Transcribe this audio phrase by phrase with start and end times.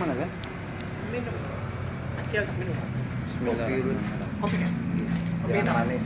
[0.00, 0.30] mana kan
[1.12, 1.36] minum.
[2.24, 2.76] Acil minum.
[3.28, 4.40] Bismillahirrahmanirrahim.
[4.40, 4.72] Kopi kan?
[5.44, 6.04] Kopi manis.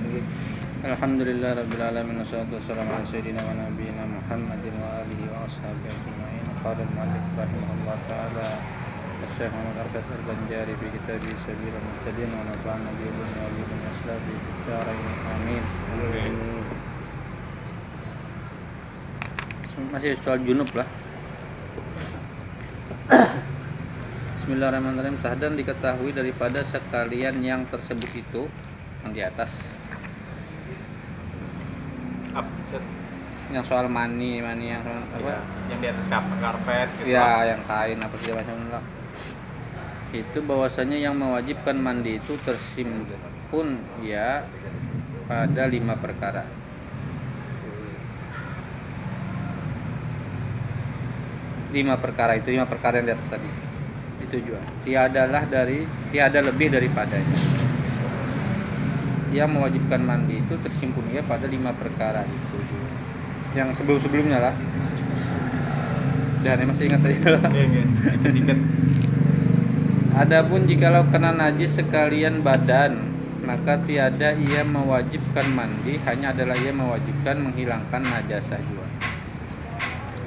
[0.84, 6.44] Alhamdulillah Rabbil Alamin Wassalatu wassalamu ala Sayyidina wa Nabiyina Muhammadin wa alihi wa ashabihi ajma'in.
[6.58, 8.48] Qala al-Malik rahimahullah ta'ala
[19.94, 20.86] Masih soal junub lah
[24.44, 25.16] Bismillahirrahmanirrahim.
[25.24, 28.44] Sahdan diketahui daripada sekalian yang tersebut itu.
[29.00, 29.56] Yang di atas.
[32.36, 32.44] Up,
[33.48, 35.16] yang soal mani mani yang soal apa?
[35.24, 35.40] Ya,
[35.72, 37.16] yang di atas kap- karpet gitu.
[37.16, 38.84] Ya yang kain apa segala macam lah
[40.12, 44.44] itu bahwasanya yang mewajibkan mandi itu tersimpun ya
[45.24, 46.44] pada lima perkara.
[51.72, 53.63] Lima perkara itu lima perkara yang di atas tadi
[54.24, 57.38] itu juga tiadalah dari tiada lebih daripadanya
[59.34, 62.58] yang mewajibkan mandi itu tersimpun ya pada lima perkara itu
[63.54, 64.54] yang sebelum sebelumnya lah
[66.44, 67.82] dan ya masih ingat aja lah Iya.
[68.20, 68.58] Dikit-dikit.
[70.14, 73.00] Adapun jikalau kena najis sekalian badan,
[73.42, 78.86] maka tiada ia mewajibkan mandi, hanya adalah ia mewajibkan menghilangkan najasah juga.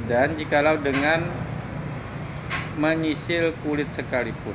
[0.09, 1.23] Dan jikalau dengan
[2.77, 4.53] menyisil kulit sekalipun,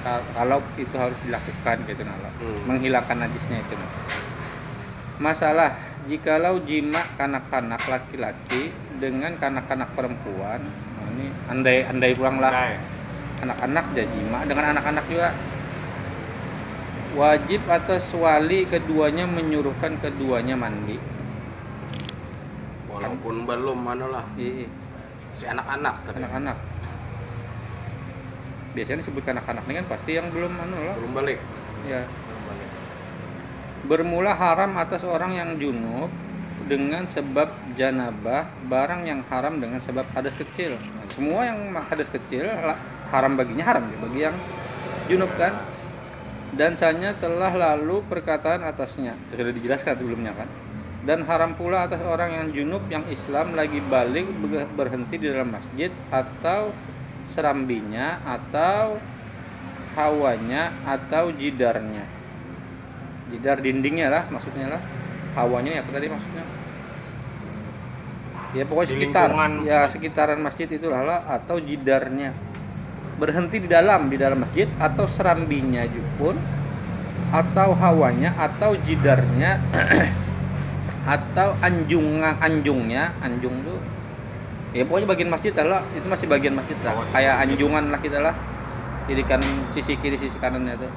[0.00, 2.70] ka- kalau itu harus dilakukan gitu nala, Hmm.
[2.70, 3.74] menghilangkan najisnya itu.
[3.74, 3.90] Nah.
[5.16, 5.72] Masalah
[6.04, 8.68] jikalau jima kanak-kanak laki-laki
[9.00, 12.52] dengan kanak-kanak perempuan, nah ini andai andai pulang lah
[13.36, 15.32] anak-anak jajima dengan anak-anak juga
[17.16, 21.00] wajib atas wali keduanya menyuruhkan keduanya mandi
[22.86, 24.24] Walaupun belum mana lah.
[24.36, 24.68] Iya,
[25.32, 26.56] Si anak-anak anak-anak
[28.76, 30.94] biasanya disebut anak-anak ini kan pasti yang belum anu lah.
[31.00, 31.40] Belum balik.
[31.88, 32.04] ya
[33.86, 36.10] bermula haram atas orang yang junub
[36.66, 37.46] dengan sebab
[37.78, 40.74] janabah barang yang haram dengan sebab hadas kecil.
[40.74, 42.50] Nah, semua yang hadas kecil
[43.14, 44.36] haram baginya haram ya bagi yang
[45.06, 45.54] junub kan.
[46.56, 49.12] Dan sanya telah lalu perkataan atasnya.
[49.28, 50.48] Sudah dijelaskan sebelumnya kan.
[51.06, 55.52] Dan haram pula atas orang yang junub yang Islam lagi balik ber- berhenti di dalam
[55.52, 56.74] masjid atau
[57.26, 58.96] serambinya atau
[59.98, 62.04] hawanya atau jidarnya.
[63.32, 64.82] Jidar dindingnya lah maksudnya lah.
[65.34, 66.44] Hawanya ya apa tadi maksudnya?
[68.56, 69.28] Ya pokoknya Di sekitar.
[69.66, 72.32] ya sekitaran masjid itulah lah atau jidarnya.
[73.16, 76.36] Berhenti di dalam di dalam masjid atau serambinya juga pun
[77.34, 79.58] atau hawanya atau jidarnya
[81.16, 83.78] atau anjungan anjungnya anjung tuh
[84.76, 86.92] ya pokoknya bagian masjid lah itu masih bagian masjid lah.
[86.92, 88.34] Kawasan kayak anjungan lah kita lah.
[89.08, 89.40] Kiri kan
[89.72, 90.92] sisi kiri sisi kanannya tuh.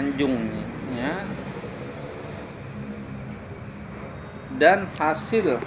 [0.00, 1.12] Anjungnya.
[4.56, 5.60] Dan hasil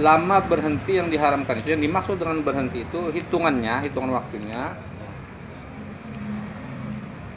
[0.00, 1.54] lama berhenti yang diharamkan.
[1.60, 4.74] Itu yang dimaksud dengan berhenti itu hitungannya hitungan waktunya.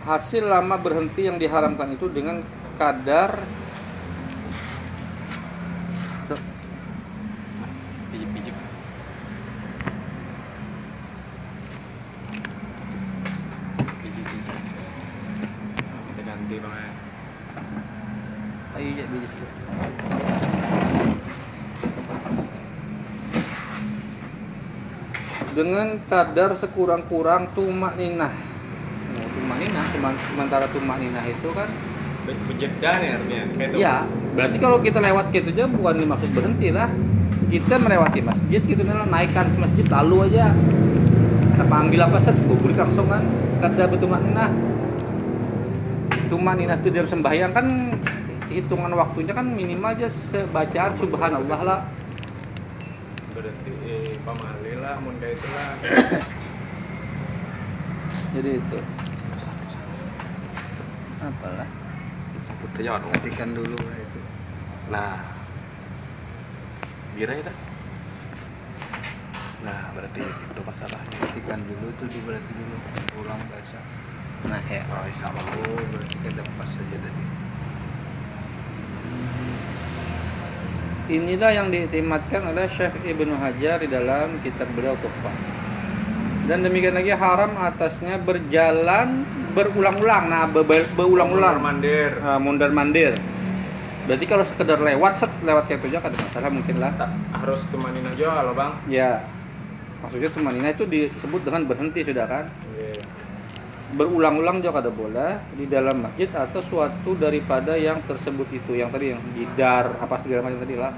[0.03, 2.43] Hasil lama berhenti yang diharamkan itu dengan
[2.75, 3.39] kadar
[8.13, 8.53] Pijik-pijik.
[14.05, 14.57] Pijik-pijik.
[16.13, 16.89] Kita ganti bang ya.
[18.73, 19.61] ayo ya biji situ.
[26.13, 29.85] Dengan kadar sekurang-kurang tumak ninah oh, tumak ninah
[30.29, 31.65] sementara tumak ninah itu kan
[32.23, 33.43] Be- Bejeda nih artinya.
[33.57, 33.77] Kayak itu.
[33.81, 33.95] ya
[34.37, 36.85] berarti kalau kita lewat gitu aja bukan dimaksud berhenti lah
[37.49, 40.53] kita melewati masjid gitu nih naikkan masjid lalu aja
[41.57, 43.25] kita ambil apa set bubur langsung kan
[43.65, 44.53] kadar tumak ninah
[46.29, 47.65] tumak ninah itu dalam sembahyang kan
[48.53, 51.79] hitungan waktunya kan minimal aja sebacaan subhanallah lah
[53.43, 55.71] Berarti eh, pamali lah, mun kayak itu lah.
[58.39, 58.79] jadi itu
[61.23, 61.69] apalah
[62.63, 64.19] Putih matikan dulu lah itu.
[64.87, 65.19] Nah.
[67.11, 67.57] Bira ya dah?
[69.67, 71.17] Nah, berarti itu masalahnya.
[71.27, 72.75] Matikan dulu tuh di berarti dulu
[73.19, 73.79] ulang baca.
[74.47, 75.43] nah ya Oh, Allah.
[75.43, 77.23] Oh berarti kan lepas saja tadi.
[81.11, 85.35] Inilah yang diiktimatkan oleh Syekh Ibnu Hajar di dalam kitab beliau Tuhfah.
[86.47, 90.31] Dan demikian lagi haram atasnya berjalan berulang-ulang.
[90.31, 91.59] Nah, be- be- berulang-ulang.
[91.59, 92.19] Mandir.
[92.23, 93.19] Nah, mundar mandir.
[94.07, 96.91] Berarti kalau sekedar lewat set lewat kayak aja ada masalah mungkin lah.
[97.31, 98.71] Harus temanin aja loh bang.
[98.87, 99.11] Ya.
[100.03, 103.22] maksudnya tumanina itu disebut dengan berhenti sudah kan Nggih.
[103.97, 109.05] Berulang-ulang juga ada boleh di dalam masjid atau suatu daripada yang tersebut itu yang tadi
[109.13, 110.93] yang jidar apa segala macam tadi lah.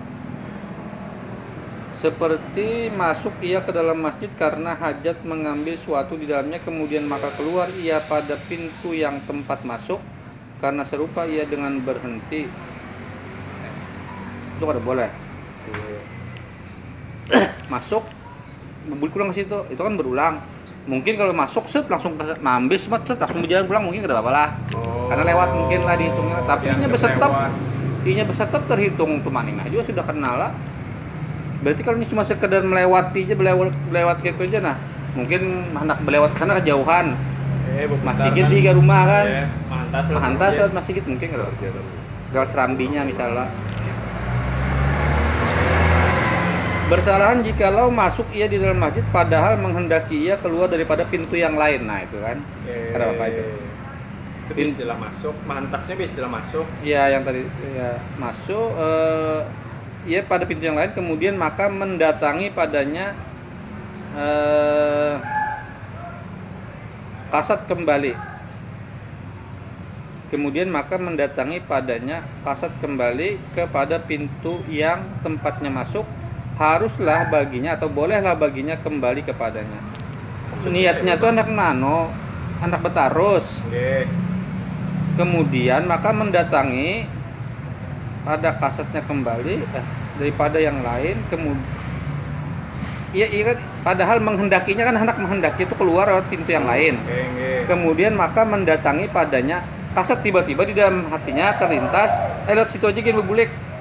[2.02, 2.70] Seperti
[3.02, 7.98] masuk ia ke dalam masjid karena hajat mengambil suatu di dalamnya kemudian maka keluar ia
[8.12, 10.02] pada pintu yang tempat masuk
[10.62, 12.42] karena serupa ia dengan berhenti.
[14.56, 15.12] Itu ada boleh
[15.66, 16.06] Nggih.
[17.74, 18.04] masuk
[18.90, 19.60] berbalik pulang ke situ.
[19.74, 20.36] Itu kan berulang
[20.86, 24.16] mungkin kalau masuk set langsung ke ngambil set set, langsung berjalan pulang mungkin gak ada
[24.16, 25.10] apa-apa lah Oh.
[25.10, 27.52] karena lewat mungkin lah dihitungnya tapi Yang ini besetep lewat.
[28.04, 30.52] ini besetep terhitung tumanina juga sudah kenal lah
[31.58, 34.76] berarti kalau ini cuma sekedar melewati aja melewat melewat gitu aja nah
[35.14, 35.42] mungkin
[35.72, 37.18] hendak melewat ke sana kejauhan
[37.66, 40.16] Eh, masih gitu di rumah kan Iya, Mahantas lah.
[40.16, 40.60] Mahantas masjid.
[40.62, 41.48] lewat masih gitu mungkin kalau
[42.32, 43.46] lewat serambinya misalnya
[46.86, 51.82] Bersalahan jikalau masuk ia di dalam masjid padahal menghendaki ia keluar daripada pintu yang lain.
[51.82, 52.38] Nah, itu kan.
[52.70, 53.42] Eh, Ada apa itu?
[54.54, 56.62] Itu istilah masuk, mantasnya istilah masuk.
[56.86, 59.42] Ya, yang tadi ya masuk eh
[60.06, 63.18] ia pada pintu yang lain kemudian maka mendatangi padanya
[64.14, 65.18] eh
[67.34, 68.14] kasat kembali.
[70.30, 76.06] Kemudian maka mendatangi padanya kasat kembali kepada pintu yang tempatnya masuk
[76.56, 79.80] haruslah baginya atau bolehlah baginya kembali kepadanya.
[80.66, 82.10] Niatnya tuh anak nano,
[82.64, 83.60] anak betarus.
[85.16, 87.08] Kemudian maka mendatangi
[88.26, 89.86] pada kasetnya kembali eh,
[90.18, 91.62] daripada yang lain kemudian
[93.16, 93.58] Iya, iya kan
[93.88, 97.00] padahal menghendakinya kan hendak menghendaki itu keluar lewat pintu yang lain.
[97.64, 99.64] Kemudian maka mendatangi padanya
[99.96, 102.12] kaset tiba-tiba di dalam hatinya terlintas
[102.52, 103.16] eh lewat situ aja gini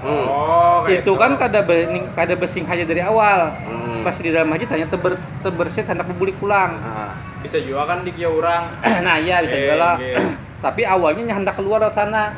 [0.04, 0.28] berbulik.
[0.28, 3.56] Oh, itu kan kada be, kada besing aja dari awal.
[3.64, 4.04] Hmm.
[4.04, 6.76] Pas di dalam masjid hanya teber tebersit hendak berbulik pulang.
[6.76, 8.76] Nah, bisa juga kan di kia orang.
[9.06, 9.94] nah iya bisa Eh, juga lah.
[9.96, 10.16] nggih.
[10.64, 12.36] Tapi awalnya hendak keluar lewat sana.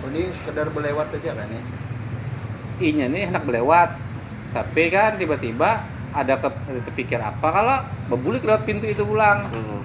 [0.00, 1.62] Oh, ini sekedar berlewat aja kan ya?
[2.80, 3.92] inya nih hendak berlewat
[4.50, 6.48] tapi kan tiba-tiba ada ke,
[6.90, 7.78] kepikir apa kalau
[8.10, 9.80] berbulik lewat pintu itu pulang hmm.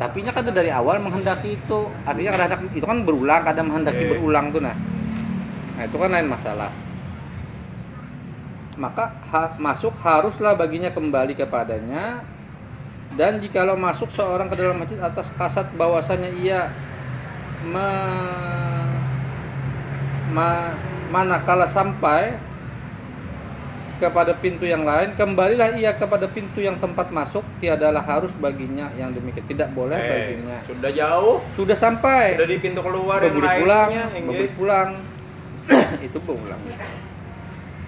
[0.00, 4.02] tapi nya kan dari awal menghendaki itu artinya kadang hendak itu kan berulang kadang menghendaki
[4.08, 4.10] Oke.
[4.16, 4.74] berulang tuh nah
[5.80, 6.68] nah itu kan lain masalah.
[8.76, 12.20] Maka ha- masuk haruslah baginya kembali kepadanya.
[13.16, 16.68] Dan jikalau masuk seorang ke dalam masjid atas kasat bahwasanya ia
[17.64, 18.92] me-
[20.36, 20.76] ma-
[21.08, 22.36] manakala sampai
[24.00, 29.16] kepada pintu yang lain kembalilah ia kepada pintu yang tempat masuk tiadalah harus baginya yang
[29.16, 29.48] demikian.
[29.48, 30.56] Tidak boleh Eh, baginya.
[30.68, 32.36] sudah jauh, sudah sampai.
[32.36, 33.88] Sudah di pintu keluar yang pulang
[34.56, 34.90] pulang
[36.06, 36.60] itu berulang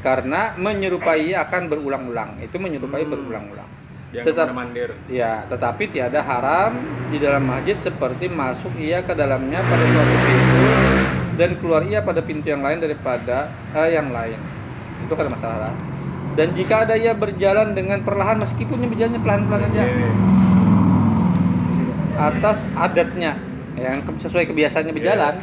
[0.02, 3.12] karena menyerupai akan berulang-ulang itu menyerupai Hmm.
[3.14, 3.70] berulang-ulang
[4.12, 4.92] Tetap- mandir.
[5.08, 6.76] Ya, tetapi tiada haram
[7.08, 10.64] di dalam masjid seperti masuk ia ke dalamnya pada suatu pintu
[11.40, 14.36] dan keluar ia pada pintu yang lain daripada eh, yang lain.
[15.08, 15.72] Itu kan masalah.
[16.36, 19.82] Dan jika ada ia berjalan dengan perlahan meskipun dia berjalannya pelan-pelan aja
[22.20, 23.40] atas adatnya
[23.80, 25.40] yang sesuai kebiasaannya berjalan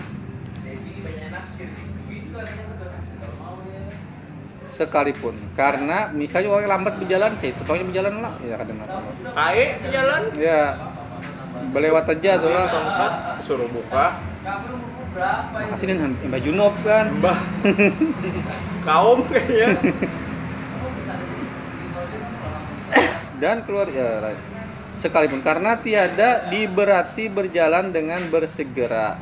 [4.79, 8.77] sekalipun karena misalnya orang lambat berjalan saya tukangnya berjalan lah ya kadang
[9.35, 10.21] Kae jalan.
[10.39, 10.61] ya
[11.75, 12.65] berlewat aja tuh lah
[13.43, 14.15] suruh buka.
[15.75, 17.37] aslinya Mbak Junop kan Mbah.
[18.87, 19.75] Kaum kayaknya.
[23.39, 24.39] dan keluar ya right.
[24.99, 29.15] sekalipun karena tiada diberati berjalan dengan bersegera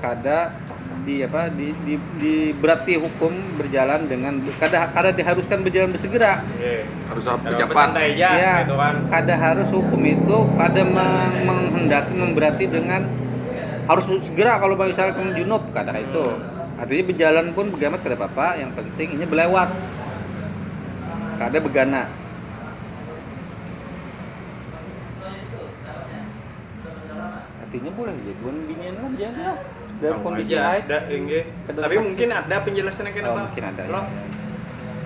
[0.00, 0.56] kada
[1.00, 6.44] di apa di, di, diberati hukum berjalan dengan kada kada diharuskan berjalan bersegera.
[6.60, 6.82] Nggih.
[7.10, 8.94] harus aja ya gitu kan.
[9.10, 13.08] kada harus hukum itu kada meng- menghendaki memberati dengan
[13.90, 16.22] harus segera kalau misalnya kamu junub kada itu.
[16.80, 18.56] Artinya berjalan pun begamat kada apa-apa.
[18.56, 19.68] Yang penting ini berlewat
[21.36, 22.08] kada begana.
[27.60, 31.44] Artinya boleh ya bukan binian lah jangan lah dalam kondisi aja, haid ada, nggih.
[31.68, 32.06] Kedua Tapi pasti.
[32.08, 33.38] mungkin ada penjelasannya oh, kenapa?
[33.46, 34.00] mungkin ada ya.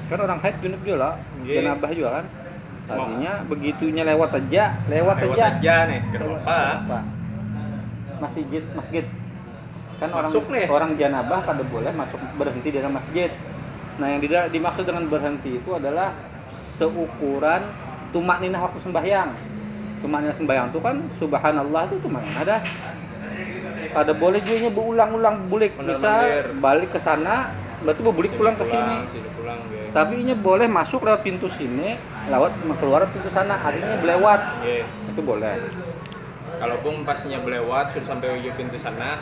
[0.05, 2.27] Kan orang haid junub juga lah janabah juga kan
[2.85, 6.57] artinya begitunya lewat aja lewat, lewat aja aja nih, kenapa?
[6.85, 6.99] apa
[8.21, 9.05] masjid masjid
[9.97, 10.67] kan orang Masuk nih.
[10.69, 13.33] orang janabah kada boleh masuk berhenti di dalam masjid
[13.97, 16.13] nah yang tidak dimaksud dengan berhenti itu adalah
[16.77, 17.63] seukuran
[18.13, 19.33] tumak ninah waktu sembahyang
[20.05, 22.61] tumak ninah sembahyang itu kan subhanallah itu tumak ninah
[23.93, 26.55] kada boleh juga berulang-ulang bulik bener.
[26.62, 27.50] balik ke sana
[27.85, 29.93] berarti berbulik pulang ke sini nggih.
[29.93, 31.99] tapi ini boleh masuk lewat pintu sini
[32.33, 34.87] lewat keluar pintu sana artinya belewat Iya.
[35.12, 35.59] itu boleh
[36.55, 39.21] Kalaupun pasnya belewat sudah sampai ujung pintu sana,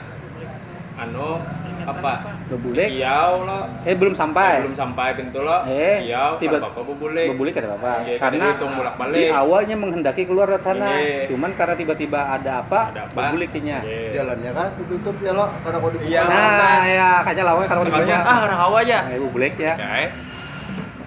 [1.01, 1.41] anu
[1.85, 2.13] apa?
[2.47, 7.27] bebulik Kiau lo, eh belum sampai belum sampai pintu lo, Eh, kiau, tiba- apa bubulik.
[7.31, 9.17] bebulik ada apa Iya, karena dihitung bolak-balik.
[9.17, 11.27] di awalnya menghendaki keluar dari sana Iya.
[11.27, 13.19] cuman karena tiba-tiba ada apa, Ada apa?
[13.27, 14.11] bebuliknya Iya.
[14.15, 16.09] Jalannya kan ditutup ya lo karena kalau dibuka.
[16.09, 16.21] Iya.
[16.23, 16.81] nah lantas.
[16.87, 18.99] ya kayaknya lawan Sekalinya, dibuka ah orang hawa aja.
[19.03, 20.11] nah, bebulik ya Ya, eh.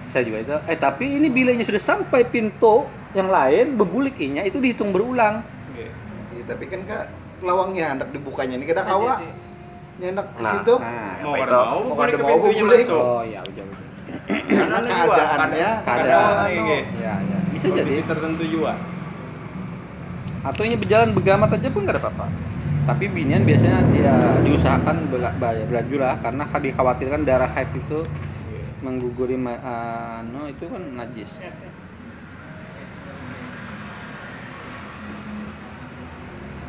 [0.06, 4.90] saya juga itu eh tapi ini bilanya sudah sampai pintu yang lain bebulikinya itu dihitung
[4.90, 5.40] berulang
[5.72, 5.90] Iya.
[6.32, 7.04] Iya, tapi kan kak
[7.38, 9.20] lawangnya hendak dibukanya ini kada kawa.
[9.96, 10.52] Nyendak ke Nah.
[10.52, 10.74] situ.
[10.76, 11.56] nah Mau itu?
[11.56, 11.80] mau
[12.12, 13.00] ke pintunya masuk.
[13.00, 13.84] oh ya udah udah
[14.46, 18.72] Karena Anu juga, keadaannya keadaan ya ya bisa Kondisi jadi tertentu juga.
[20.38, 22.26] atau ini berjalan begamat aja pun nggak ada apa-apa
[22.86, 24.14] tapi binian biasanya dia
[24.46, 27.98] diusahakan bela, bela- belaju lah karena dikhawatirkan darah haid itu
[28.46, 28.62] Iya.
[28.78, 29.58] mengguguri ma-
[30.20, 31.42] anu itu kan najis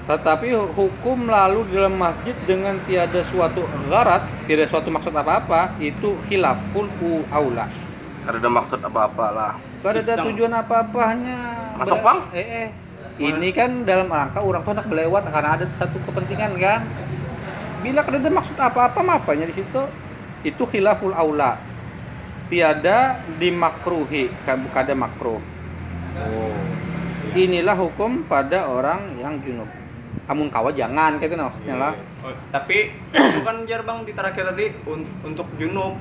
[0.07, 6.15] tetapi hukum lalu di dalam masjid dengan tiada suatu gharat, tidak suatu maksud apa-apa, itu
[6.31, 6.87] khilaful
[7.27, 7.67] aula.
[8.23, 9.53] Kada ada maksud apa-apa lah.
[9.83, 11.37] Tidak ada tujuan apa-apa hanya
[11.75, 12.23] Masuk, Bang?
[12.31, 12.67] Eh, eh.
[13.19, 16.81] Ini kan dalam rangka orang tuh hendak melewat karena ada satu kepentingan kan.
[17.83, 19.81] Bila kada ada maksud apa-apa mapanya di situ
[20.47, 21.59] itu khilaful aula.
[22.47, 25.43] Tiada dimakruhi, kan kada makruh.
[26.15, 26.55] Oh.
[27.35, 29.67] Inilah hukum pada orang yang junub.
[30.27, 31.93] Amun kawa jangan gitu nah, maksudnya lah.
[32.19, 32.91] Oh, tapi
[33.31, 35.95] itu kan jar bang di terakhir tadi un- untuk junub.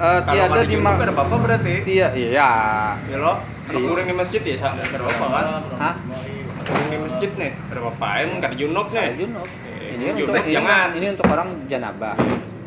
[0.00, 1.74] Eh, Kalau tiada ada di junub ada apa-apa berarti?
[1.84, 2.50] Tia, iya.
[2.98, 3.86] Ya lo, anak Iya.
[3.86, 5.44] kurang di masjid ya sama ada apa kan?
[5.78, 5.94] Hah?
[5.94, 9.02] Anak kurang di masjid nih, ada apa Emang nggak ada junub nih?
[9.04, 9.48] Ada junub.
[9.90, 10.88] Ini junub untuk ini, jangan.
[10.96, 12.14] ini untuk orang janabah.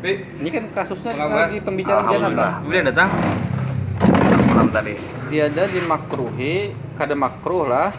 [0.04, 2.52] Ini kan kasusnya lagi pembicaraan janabah.
[2.60, 3.08] Boleh datang?
[4.48, 4.94] Malam tadi.
[5.28, 6.54] Tiada dimakruhi,
[6.94, 7.90] kada makruh lah.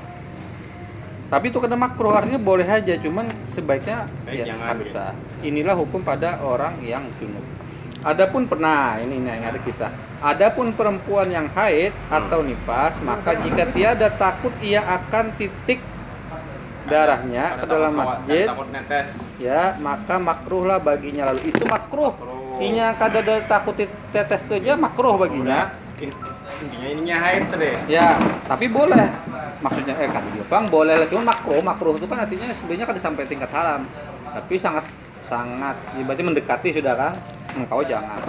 [1.26, 5.10] Tapi itu kada makruh artinya boleh aja, cuman sebaiknya Eh, ya jangan, kada usah.
[5.42, 7.42] Inilah hukum pada orang yang junub.
[8.06, 9.90] Adapun pernah ini nih ada kisah.
[10.22, 15.82] Adapun perempuan yang haid atau nifas, maka jika tiada takut ia akan titik
[16.86, 19.08] darahnya ke dalam takut- masjid, Takut netes.
[19.42, 22.14] ya maka makruh lah baginya lalu itu makruh.
[22.14, 22.62] Makruh.
[22.62, 23.74] Inya kada ada takut
[24.14, 25.74] tetes itu aja makruh baginya.
[26.62, 27.18] In- Intinya ininya.
[27.88, 28.08] Ya,
[28.48, 29.04] tapi boleh.
[29.60, 33.24] Maksudnya eh kan bang boleh lah cuma makruh, makruh itu kan artinya sebenarnya kan sampai
[33.28, 33.88] tingkat haram.
[34.36, 34.86] Tapi sangat
[35.18, 37.14] sangat ya berarti mendekati sudah kan.
[37.56, 38.20] Engkau jangan.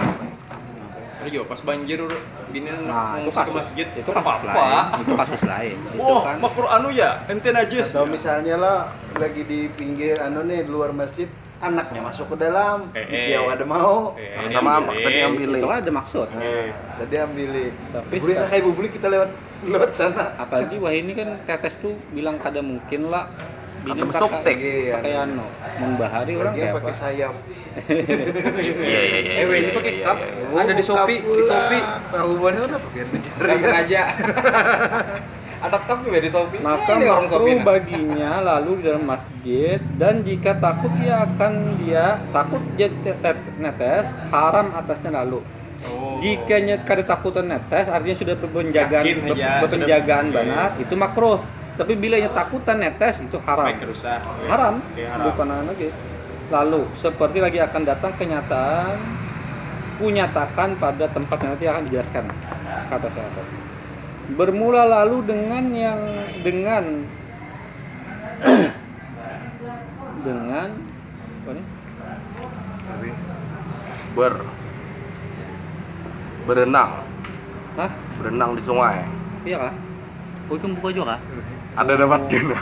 [1.27, 1.99] Ayo pas banjir
[2.53, 4.53] bini Nah, itu ke kasus masjid itu kasus apa?
[4.53, 4.83] lain.
[5.03, 5.75] Itu kasus lain.
[5.97, 7.91] Itu Wah, kan makruh anu ya, ente najis.
[7.91, 8.77] Atau misalnya lah
[9.17, 11.27] lagi di pinggir anu nih di luar masjid
[11.59, 13.23] anaknya masuk ke dalam, Eh, di eh.
[13.27, 14.13] kiau ada mau.
[14.13, 15.49] Eh, Sama ini maksudnya eh, ambil.
[15.51, 16.27] itu kan ada maksud.
[16.35, 17.73] Eh, Saya diambilin.
[17.89, 19.29] Tapi sekarang- kayak bubuli kita lewat
[19.63, 20.25] lewat sana.
[20.35, 23.25] Apalagi wah ini kan tetes tuh bilang kada mungkin lah.
[23.79, 24.57] Bini Kata besok, pakai Tek.
[24.59, 24.93] Iya.
[24.95, 25.45] pakai anu
[25.77, 26.99] membahari orang Dia kayak pakai apa?
[26.99, 27.35] sayap.
[27.77, 29.31] Iya iya iya.
[29.37, 30.17] Eh, ini iya, pakai iya, cup.
[30.17, 30.59] iya, iya.
[30.59, 31.83] Ada di Shopee, di Shopee.
[32.09, 33.37] Tahu mana apa biar mencari.
[33.39, 34.01] Nggak sengaja.
[35.57, 36.61] Atap cup juga di Shopee.
[36.61, 37.65] Maka Ini orang Shopee, nah.
[37.65, 43.53] baginya lalu di dalam masjid dan jika takut ia akan dia takut dia te- te-
[43.57, 45.41] netes haram atasnya lalu.
[45.83, 46.17] Oh.
[46.21, 49.17] Jika nyet kada takutan netes artinya sudah berpenjagaan Yakin
[49.61, 51.39] berpenjagaan sudah- benar itu makruh.
[51.77, 53.69] Tapi bila nya takutan netes itu haram.
[53.69, 54.17] Rusak.
[54.49, 55.25] Haram, Oke, haram.
[55.29, 55.89] bukan lagi.
[56.49, 58.97] Lalu seperti lagi akan datang kenyataan
[59.97, 62.23] kunyatakan pada tempat yang nanti akan dijelaskan
[62.89, 63.29] kata saya.
[64.27, 66.01] Bermula lalu dengan yang
[66.43, 66.83] dengan
[70.27, 70.69] dengan
[71.47, 71.65] apa nih?
[74.17, 74.33] Ber
[76.43, 77.03] berenang,
[77.79, 77.91] Hah?
[78.19, 79.03] berenang di sungai.
[79.47, 79.73] Iya kah?
[80.47, 81.19] Oh itu buka juga kah?
[81.79, 82.59] Ada dapat guna.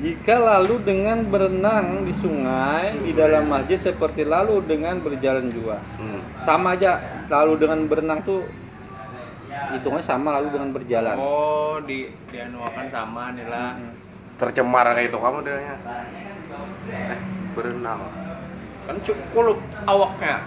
[0.00, 5.80] Jika lalu dengan berenang di sungai di dalam masjid seperti lalu dengan berjalan juga.
[6.00, 6.20] Hmm.
[6.40, 8.48] Sama aja lalu dengan berenang tuh
[9.74, 11.16] hitungnya sama lalu dengan berjalan.
[11.20, 13.76] Oh, di dianuakan sama nih lah.
[13.76, 13.92] Mm.
[14.40, 15.56] Tercemar kayak itu kamu dia.
[16.90, 17.20] Eh,
[17.52, 18.00] berenang.
[18.88, 20.40] Kan cukup awaknya.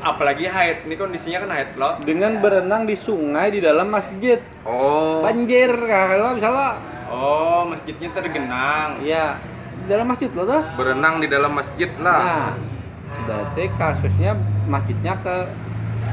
[0.00, 2.00] Apalagi haid, ini kondisinya kan haid loh.
[2.02, 4.40] Dengan berenang di sungai di dalam masjid.
[4.64, 5.20] Oh.
[5.20, 6.80] Banjir kalau misalnya
[7.14, 8.98] Oh, masjidnya tergenang.
[9.04, 9.38] ya
[9.84, 10.62] di dalam masjid loh tuh.
[10.74, 12.18] Berenang di dalam masjid lah.
[12.24, 12.50] Nah,
[13.28, 14.34] berarti kasusnya
[14.66, 15.36] masjidnya ke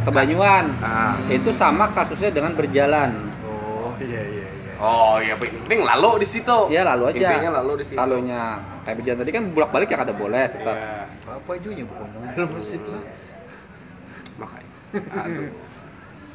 [0.06, 0.66] ke Banyuwan.
[0.80, 1.16] Nah.
[1.28, 3.12] Itu sama kasusnya dengan berjalan.
[3.46, 4.74] oh iya iya iya.
[4.82, 6.58] Oh iya, penting lalu di situ.
[6.74, 7.38] Ya lalu aja.
[7.38, 7.98] Intinya lalu di situ.
[8.00, 10.76] Kalonya kayak berjalan tadi kan bolak balik ya kada boleh tetap.
[10.76, 11.06] Iya.
[11.30, 13.04] Apa ajunya bukan dalam masjid lah.
[14.40, 14.70] makanya
[15.22, 15.52] aduh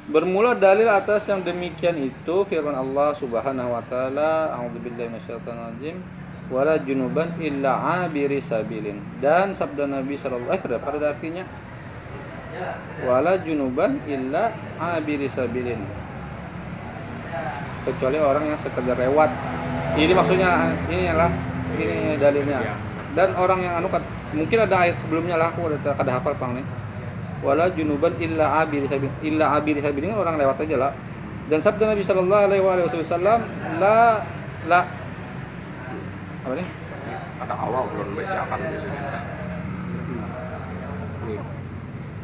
[0.07, 5.99] Bermula dalil atas yang demikian itu firman Allah Subhanahu wa taala, a'udzubillahi minasyaitonirrajim,
[6.47, 9.03] wala junuban illa abiri sabilin.
[9.19, 11.43] Dan sabda Nabi sallallahu alaihi wasallam pada artinya
[13.05, 15.81] wala junuban illa abiri sabilin.
[17.87, 19.31] Kecuali orang yang sekedar lewat.
[19.95, 21.31] Ini maksudnya ini adalah
[21.79, 22.59] ini dalilnya.
[22.61, 22.75] Ya.
[23.17, 24.05] Dan orang yang anu kan-
[24.37, 26.67] mungkin ada ayat sebelumnya lah aku ada kada hafal pang nih
[27.45, 30.93] wala junuban illa abiri sabil illa abiri sabil kan orang lewat aja lah
[31.47, 33.41] dan sabda Nabi Shallallahu Alaihi Wasallam
[33.79, 34.25] la
[34.67, 34.81] la
[36.43, 36.69] apa nih
[37.45, 38.99] ada awal belum bacakan di sini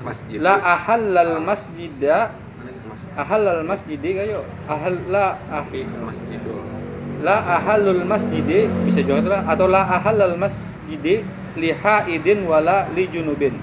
[0.03, 0.39] masjid.
[0.43, 2.35] La ahallal masjida
[2.83, 4.45] Mas, ahallal masjidi kayo.
[4.69, 5.65] Ahal la ah,
[6.05, 6.83] masjidul
[7.23, 11.23] la ahallul masjidi bisa juga atau la ahallal masjidi
[11.55, 13.55] li haidin wala li junubin.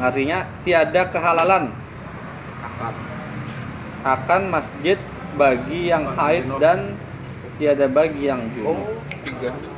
[0.00, 1.68] Artinya tiada kehalalan.
[2.64, 2.96] Akad
[4.06, 4.96] akan masjid
[5.36, 6.96] bagi yang haid dan
[7.60, 8.80] tiada bagi yang junub.
[8.80, 9.75] oh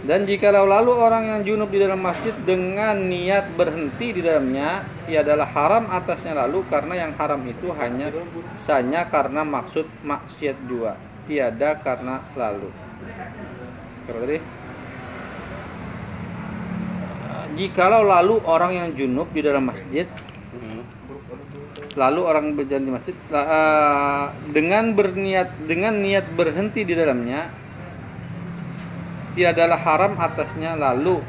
[0.00, 5.44] Dan jikalau lalu orang yang junub di dalam masjid dengan niat berhenti di dalamnya, tiadalah
[5.44, 8.08] haram atasnya lalu karena yang haram itu hanya
[8.56, 10.96] sanya karena maksud maksiat jua,
[11.28, 12.72] tiada karena lalu.
[14.08, 14.38] Tadi?
[17.60, 20.08] Jikalau lalu orang yang junub di dalam masjid
[21.98, 27.50] lalu orang berjalan di masjid eh, dengan berniat dengan niat berhenti di dalamnya
[29.32, 31.22] tiadalah haram atasnya lalu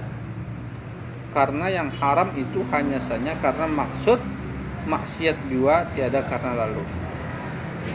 [1.31, 4.19] karena yang haram itu hanya saja karena maksud
[4.83, 6.83] maksiat jua tiada karena lalu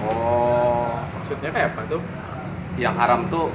[0.03, 2.03] oh Maksudnya kayak apa tuh?
[2.79, 3.51] yang haram tuh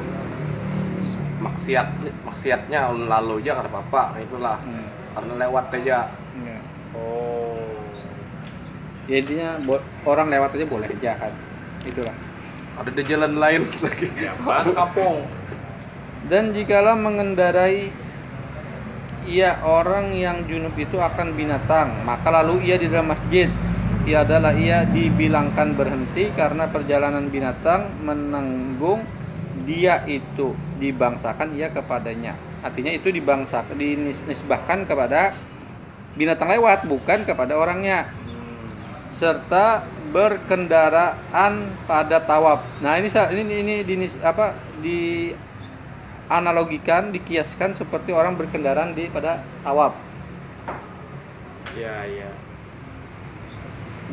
[1.39, 1.87] maksiat
[2.21, 4.87] maksiatnya lalu aja karena apa itulah Hmm.
[5.15, 5.97] karena lewat aja
[6.41, 6.57] Ya.
[6.93, 7.75] Oh.
[9.05, 9.59] jadinya
[10.03, 11.33] orang lewat aja boleh jahat
[11.83, 12.13] itulah
[12.77, 15.25] ada di jalan lain lagi Ya, apaan kampung?
[16.29, 17.89] Dan jikalau mengendarai
[19.29, 23.49] ia orang yang junub itu akan binatang, maka lalu ia di dalam masjid.
[24.01, 29.05] Tiadalah ia dibilangkan berhenti karena perjalanan binatang menanggung
[29.61, 32.33] dia itu dibangsakan ia kepadanya.
[32.65, 35.37] Artinya itu dibangsakan dinisbahkan kepada
[36.17, 38.09] binatang lewat bukan kepada orangnya
[39.13, 42.65] serta berkendaraan pada tawaf.
[42.81, 45.29] Nah, ini sa- ini ini di apa di
[46.31, 49.91] analogikan, dikiaskan seperti orang berkendaraan di pada tawaf.
[51.75, 52.31] Ya, ya.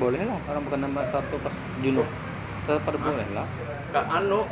[0.03, 2.07] Boleh lah orang berkendaraan satu pas junub.
[2.67, 3.47] Tetap pada boleh lah.
[3.95, 4.45] Kak anu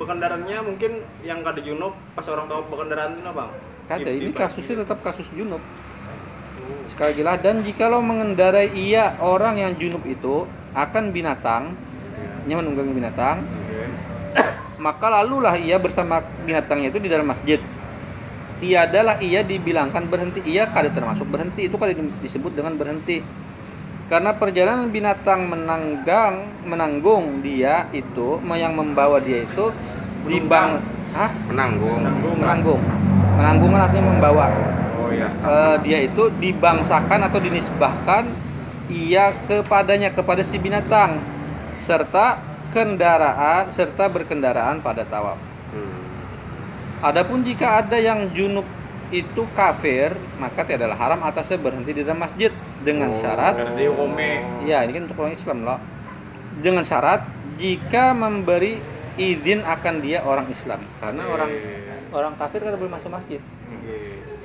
[0.00, 3.50] berkendaranya mungkin yang kada junub pas orang tahu berkendaraan itu bang
[3.84, 5.58] Kada, ini kasusnya tetap kasus junub.
[6.88, 10.46] Sekali lagi lah dan jikalau mengendarai ia orang yang junub itu
[10.78, 11.74] akan binatang,
[12.46, 13.42] nya menunggangi binatang.
[14.80, 17.60] Maka lalulah ia bersama binatangnya itu di dalam masjid.
[18.60, 20.40] Tiadalah ia dibilangkan berhenti.
[20.44, 21.68] Ia kada termasuk berhenti.
[21.68, 23.20] Itu kada di- disebut dengan berhenti.
[24.10, 29.70] Karena perjalanan binatang menanggang menanggung dia itu yang membawa dia itu
[30.26, 30.82] di bang
[31.14, 31.30] Hah?
[31.46, 32.36] menanggung Menanggung.
[32.42, 32.80] menanggung.
[33.38, 34.46] Menanggung kan artinya membawa.
[34.98, 35.30] Oh ya.
[35.30, 38.26] Eh, dia itu dibangsakan atau dinisbahkan
[38.90, 41.22] ia kepadanya kepada si binatang
[41.78, 45.38] serta kendaraan serta berkendaraan pada tawaf.
[45.74, 46.00] Hmm.
[47.00, 48.64] Adapun jika ada yang junub
[49.10, 52.54] itu kafir, maka tiadalah haram atasnya berhenti di dalam masjid
[52.86, 53.18] dengan Oh.
[53.18, 53.58] syarat
[54.62, 55.78] ya ini kan untuk orang Islam loh.
[56.62, 57.26] Dengan syarat
[57.58, 58.78] jika memberi
[59.18, 60.78] izin akan dia orang Islam.
[61.02, 61.50] Karena orang
[62.14, 63.96] orang kafir kan boleh masuk masjid Oke.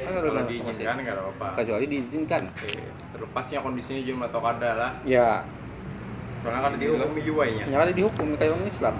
[0.06, 1.48] Kan dalam diizinkan nggak apa-apa.
[1.62, 2.42] kecuali diizinkan.
[2.50, 2.82] Oke.
[3.14, 4.92] Terlepasnya kondisinya junub atau kada lah.
[5.06, 5.46] Ya,
[6.46, 7.90] Soalnya kan dihukumi juga ya.
[7.90, 8.96] dihukum kayak orang Islam.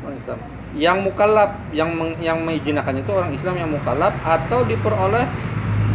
[0.00, 0.38] Orang Islam.
[0.72, 5.28] Yang mukallaf, yang meng- yang mengizinkan itu orang Islam yang mukallaf atau diperoleh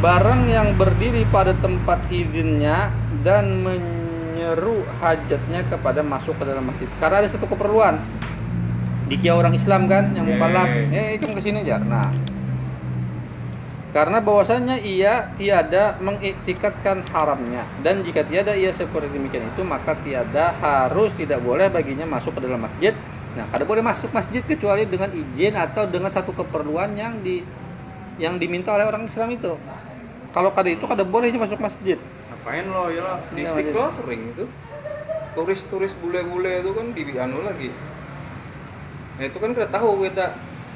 [0.05, 2.93] barang yang berdiri pada tempat izinnya
[3.25, 6.85] dan menyeru hajatnya kepada masuk ke dalam masjid.
[7.01, 7.97] Karena ada satu keperluan.
[9.09, 11.81] Dikia orang Islam kan yang mukallaf, eh ikut ke sini aja.
[11.81, 12.13] Nah,
[13.95, 17.63] karena bahwasanya ia tiada mengiktikatkan haramnya.
[17.79, 22.43] Dan jika tiada ia seperti demikian itu maka tiada harus tidak boleh baginya masuk ke
[22.43, 22.91] dalam masjid.
[23.39, 27.39] Nah kada boleh masuk masjid kecuali dengan izin atau dengan satu keperluan yang di
[28.19, 29.55] yang diminta oleh orang Islam itu.
[30.35, 31.95] Kalau kada itu kada boleh masuk masjid.
[31.95, 32.91] Ngapain lo?
[32.91, 33.15] Ya lo?
[33.31, 34.43] di Istiqlal sering itu.
[35.39, 37.71] Turis-turis bule-bule itu kan di anu lagi.
[39.15, 40.35] Nah itu kan kita tahu kita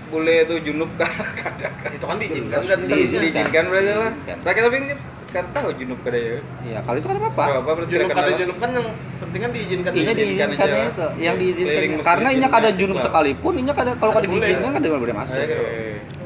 [0.10, 1.08] bule itu junub kan
[1.40, 3.22] kadang itu kan diizinkan kan Diizinkan.
[3.24, 4.38] diizinkan berarti lah Diizinkan.
[4.40, 4.96] nah, kita tapi ini
[5.30, 6.38] kan tahu junub kada ya.
[6.66, 7.44] Iya, kalau itu kan apa?
[7.56, 8.88] Apa berarti Junub kada junub kan yang
[9.20, 10.20] penting kan diizinkan Inya dulu.
[10.20, 11.82] diizinkan itu, yang diizinkan.
[11.86, 14.42] Masjid Karena inya kada junub sekalipun, inya kada kalau kada boleh.
[14.42, 15.38] diizinkan kada boleh masuk.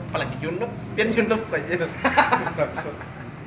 [0.08, 1.76] Apalagi junub, pian junub aja.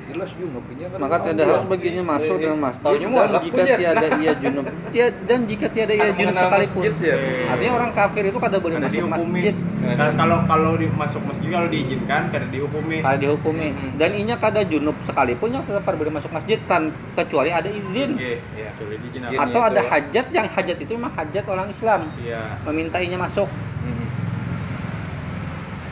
[0.07, 0.97] Jelas junub ini kan.
[0.97, 3.75] Maka tidak harus baginya masuk Eh, dalam masjid taunya dan jika punya.
[3.75, 4.65] tiada ia junub
[5.27, 6.79] dan jika tiada ia junub sekalipun.
[6.79, 7.15] masjid ya.
[7.49, 9.55] Artinya orang kafir itu kada boleh masuk masjid.
[9.93, 12.99] Ka- Kalau kalau di, masuk masjid kalau diizinkan kada dihukumi.
[12.99, 13.67] Kada dihukumi.
[13.71, 13.91] Hmm.
[13.95, 18.17] Dan inya kada junub sekalipun yang tetap boleh masuk masjid tan kecuali ada izin.
[18.17, 19.39] Oke, ya, boleh diizin Izin.
[19.39, 19.69] Atau itu.
[19.69, 22.41] ada hajat yang hajat itu memang hajat orang Islam Iya.
[22.65, 23.47] meminta inya masuk.
[23.47, 24.05] Hmm.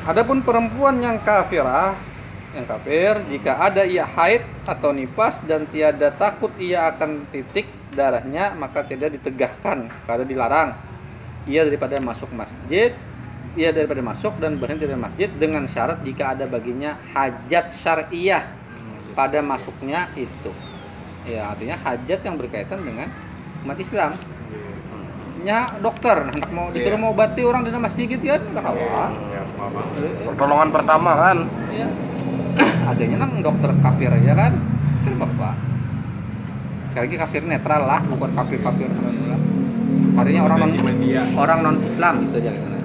[0.05, 1.97] Adapun perempuan yang kafirah,
[2.53, 8.53] yang kafir, jika ada ia haid atau nifas dan tiada takut ia akan titik darahnya,
[8.53, 10.69] maka tidak ditegahkan karena dilarang.
[11.45, 12.93] Ia daripada masuk masjid,
[13.55, 18.43] ia daripada masuk dan berhenti dari masjid dengan syarat jika ada baginya hajat syariah
[19.15, 20.51] pada masuknya itu.
[21.25, 23.07] Ya, artinya hajat yang berkaitan dengan
[23.63, 24.13] umat Islam.
[25.41, 27.03] Nya dokter, hendak mau disuruh Iya.
[27.05, 28.41] mau obati orang di dalam masjid gitu kan.
[28.43, 29.03] Ya, apa?
[30.35, 31.37] Pertolongan pertama kan.
[31.71, 31.87] Iya.
[32.91, 34.53] Adanya nang dokter kafir aja kan.
[35.05, 35.55] Kan bapak.
[36.91, 38.89] Sekali lagi kafir netral lah, bukan kafir kafir.
[40.15, 40.71] Artinya orang non
[41.03, 41.23] Dia.
[41.35, 42.51] orang non Islam itu aja.
[42.55, 42.84] kan.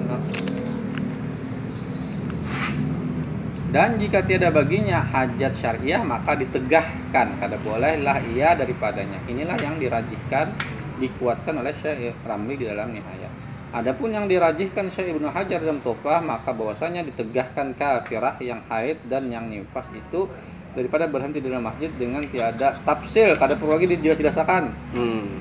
[3.71, 9.23] Dan jika tiada baginya hajat syariah maka ditegahkan kada bolehlah ia daripadanya.
[9.31, 10.59] Inilah yang dirajihkan
[10.99, 13.31] dikuatkan oleh Syekh Ramli di dalam Nihayat.
[13.71, 19.31] Adapun yang dirajihkan Syekh Ibnu Hajar dalam Tofah maka bahwasanya ditegahkan kafirah yang haid dan
[19.31, 20.27] yang nifas itu
[20.75, 25.39] daripada berhenti di dalam masjid dengan tiada tafsil kada perlu lagi dijelas-jelasakan Hmm.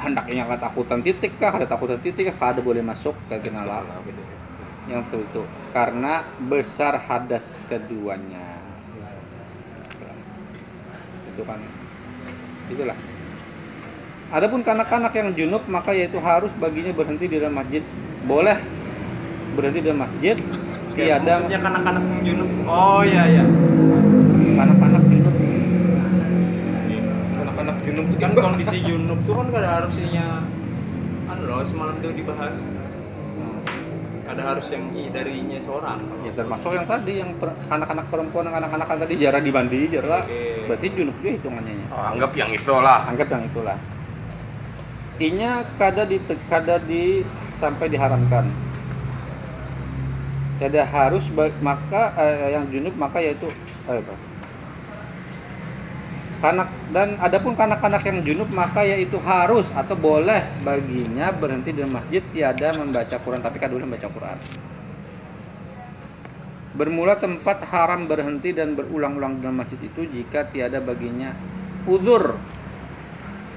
[0.00, 3.84] hendaknya kada takutan titik kah kada takutan titik kah kada boleh masuk ke genala
[4.88, 5.42] yang itu itu.
[5.70, 8.44] Karena besar hadas keduanya.
[11.36, 11.60] Itu kan
[12.72, 12.96] itulah.
[14.28, 17.84] Adapun kanak-kanak yang junub maka yaitu harus baginya berhenti di dalam masjid.
[18.24, 18.60] Boleh
[19.56, 20.36] berhenti di dalam masjid
[20.98, 22.50] Kayak tiada maksudnya kanak-kanak yang junub.
[22.66, 23.44] Oh iya iya.
[24.58, 25.34] kanak-kanak junub.
[27.38, 29.18] Anak-anak junub tuh Kan kondisi junub.
[29.22, 30.26] Tuh kan kada harusnya
[31.30, 32.66] anu loh semalam tuh dibahas.
[34.28, 35.98] Ada harus yang i darinya seorang.
[36.28, 40.68] ya termasuk yang tadi yang per- anak-anak perempuan yang anak-anak tadi jarang dimandi jarang Oke.
[40.68, 41.86] berarti junub juga hitungannya nya.
[41.88, 43.08] Oh, anggap yang itulah.
[43.08, 43.78] anggap yang itulah
[45.18, 47.24] inya kada di kada di
[47.58, 48.44] sampai diharamkan
[50.60, 51.24] tidak harus
[51.62, 53.48] maka eh, yang junub maka yaitu
[53.88, 54.27] eh, apa?
[56.38, 62.22] Kanak dan adapun kanak-kanak yang junub maka yaitu harus atau boleh baginya berhenti di masjid
[62.30, 64.38] tiada membaca Quran tapi boleh membaca Quran.
[66.78, 71.34] Bermula tempat haram berhenti dan berulang-ulang dalam masjid itu jika tiada baginya
[71.90, 72.38] uzur.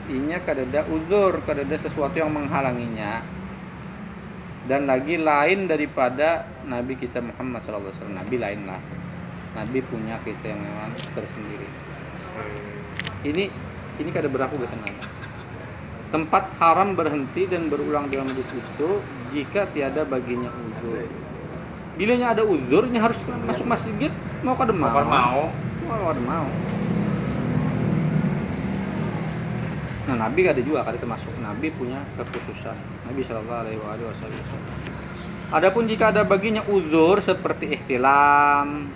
[0.10, 3.22] Inya kadada uzur kadada sesuatu yang menghalanginya.
[4.66, 8.82] Dan lagi lain daripada Nabi kita Muhammad SAW Nabi lain lah.
[9.54, 11.70] Nabi punya keistimewaan tersendiri
[13.22, 13.54] ini
[14.02, 14.90] ini kada berlaku ke sana
[16.12, 18.90] tempat haram berhenti dan berulang dalam masjid itu
[19.32, 21.08] jika tiada baginya uzur.
[21.96, 23.16] Bilanya ada uzurnya harus
[23.48, 24.12] masuk masjid
[24.44, 24.92] mau kada mau?
[24.92, 25.42] Mau mau.
[25.88, 26.48] mau kada mau.
[30.12, 31.32] Nah Nabi kada juga kada termasuk.
[31.40, 32.76] Nabi punya kekhususan
[33.08, 34.44] Nabi Shallallahu Alaihi Wasallam.
[35.52, 38.92] Adapun jika ada baginya uzur seperti ihtilam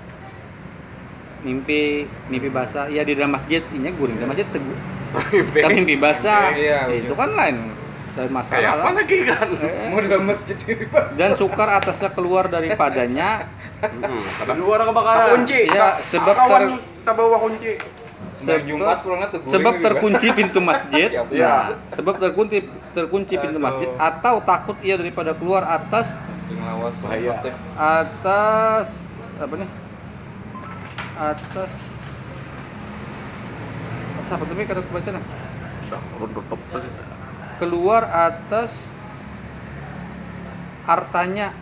[1.45, 1.81] mimpi
[2.27, 2.89] mimpi basah.
[2.89, 4.77] Ya di dalam masjid ini guring dalam masjid teguh.
[5.53, 6.51] Tapi mimpi basah.
[6.51, 7.21] Iya, itu betul.
[7.21, 7.57] kan lain.
[8.15, 8.93] Dan Kayak masalah apa lah.
[8.95, 9.47] lagi kan?
[9.59, 11.07] Eh, mau dalam masjid bebas.
[11.13, 13.51] dan sukar atasnya keluar daripadanya.
[13.83, 15.27] Hmm, Luar kebakaran.
[15.35, 15.67] kunci.
[15.67, 17.75] Ya, sebab ter- bawa kunci.
[18.35, 21.07] Nah, Jumat pulangnya tuh sebab terkunci pintu masjid.
[21.15, 23.87] Ya, nah, sebab terkunci terkunci pintu masjid.
[23.95, 26.15] Atau takut ia daripada keluar atas
[27.75, 28.87] atas
[29.35, 29.69] apa nih
[31.15, 31.71] atas
[34.19, 34.67] atas apa tuh Mi?
[34.67, 35.25] kada kebaca nah
[37.59, 38.91] keluar atas
[40.85, 41.55] hartanya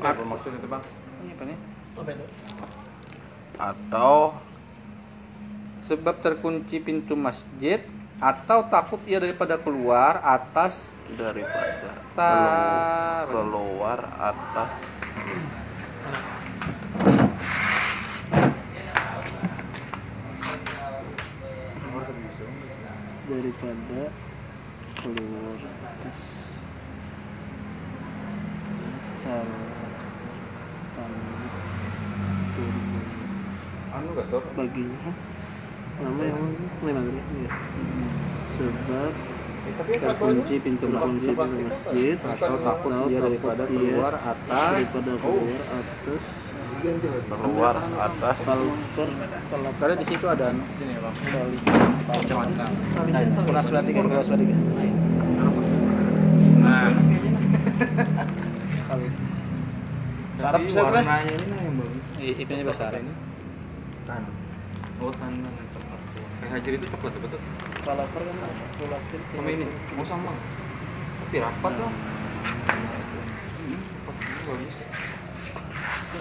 [0.00, 0.80] Apa maksud itu, Bang?
[0.80, 1.58] Apa nih?
[3.60, 4.32] Atau
[5.84, 7.84] sebab terkunci pintu masjid
[8.20, 14.72] atau takut ia daripada keluar atas daripada ta keluar atas
[23.30, 24.10] daripada
[24.98, 26.18] keluar atas
[29.22, 29.46] tar
[34.10, 34.42] kasar.
[34.58, 35.12] baginya
[36.02, 36.42] nama yang
[36.82, 37.50] mulai maghrib ya.
[38.50, 39.12] sebab
[39.60, 42.16] Eh, terkunci pintu kunci pintu masjid.
[42.16, 44.72] Atau takut Atau dia takut daripada keluar atas.
[44.72, 46.49] daripada keluar atas.
[46.80, 48.36] Keluar atas
[49.76, 51.14] karena di situ ada Sini bang.
[53.44, 54.54] kelas tiga kelas tiga
[60.40, 61.04] Nah, bisa, Bre?
[61.04, 62.04] warnanya ini yang bagus.
[62.16, 63.12] IP-nya besar ini.
[64.08, 64.24] Tan.
[65.04, 66.00] Oh, tanah yang coklat.
[66.40, 67.40] Eh, hajar itu coklat betul.
[67.84, 68.36] falter kan
[68.80, 69.68] plastik Sama ini.
[70.00, 70.32] Oh, sama.
[71.28, 71.92] Tapi rapat lah.
[71.92, 74.16] Hmm, rapat.
[74.48, 74.76] Bagus.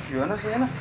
[0.10, 0.72] Gimana sih enak?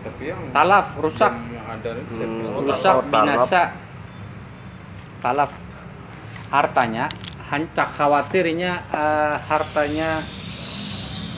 [0.00, 2.40] Tapi yang talaf rusak yang ada Hmm.
[2.56, 3.62] Oh, rusak binasa
[5.20, 5.52] talaf
[6.48, 7.04] hartanya
[7.52, 10.24] hanya khawatirnya eh, hartanya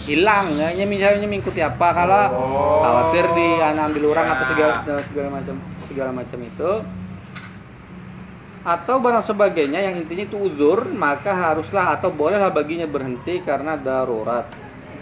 [0.07, 2.83] hilang ya misalnya mengikuti apa kalau Oh.
[2.83, 4.33] khawatir di anak ambil orang Ya.
[4.35, 5.55] atau segala segala macam
[5.87, 6.71] segala macam itu
[8.63, 14.47] atau barang sebagainya yang intinya itu uzur maka haruslah atau bolehlah baginya berhenti karena darurat.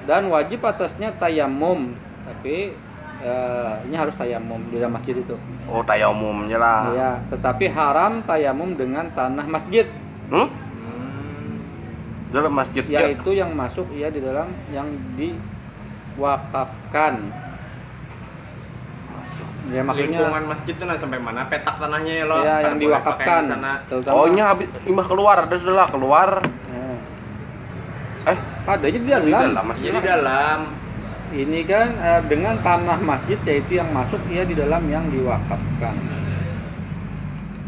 [0.09, 1.93] Dan wajib atasnya tayamum
[2.25, 2.73] tapi
[3.21, 5.37] eh, ini harus tayamum di dalam masjid itu.
[5.69, 6.97] Oh tayamumnya lah.
[6.97, 9.85] Ya tetapi haram tayamum dengan tanah masjid.
[10.31, 10.47] Hmm?
[10.47, 11.59] Hmm.
[12.31, 13.03] dalam masjid ya.
[13.05, 14.87] Yaitu yang masuk ya di dalam yang
[16.17, 17.19] diwakafkan
[19.69, 21.45] ya maksudnya Lingkungan masjid itu nah sampai mana?
[21.47, 22.37] Petak tanahnya ya lo.
[22.41, 28.33] ya yang diwakafkan di oh ini habis imbah keluar ada sudah keluar Ya.
[28.33, 30.59] eh adanya di di dalam dalam masjid Jadi dalam
[31.31, 35.95] ini kan eh, dengan tanah masjid yaitu yang masuk ya di dalam yang diwakafkan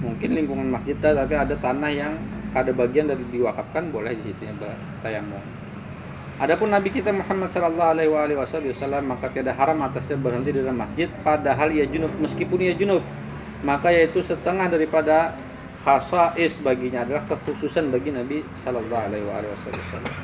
[0.02, 2.18] mungkin lingkungan masjid tapi ada tanah yang
[2.52, 4.52] ada bagian dari diwakafkan boleh di situ ya
[5.00, 5.40] tayamum
[6.42, 11.07] Adapun Nabi kita Muhammad Sallallahu Alaihi Wasallam maka tiada haram atasnya berhenti di dalam masjid
[11.22, 12.98] padahal ia junub meskipun ia junub
[13.62, 15.38] maka yaitu setengah daripada
[15.87, 19.22] khasais baginya adalah kekhususan bagi Nabi Sallallahu Alaihi
[19.55, 20.14] Wasallam.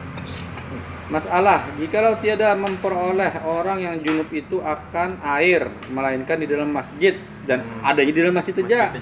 [1.09, 7.15] Masalah, jikalau tiada memperoleh orang yang junub itu akan air melainkan di dalam masjid
[7.47, 7.95] dan Hmm.
[7.95, 8.93] adanya di dalam masjid saja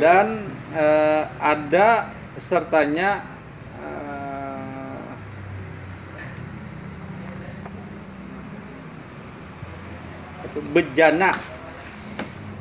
[0.00, 0.26] dan
[0.72, 3.35] eh, ada sertanya
[10.62, 11.30] bejana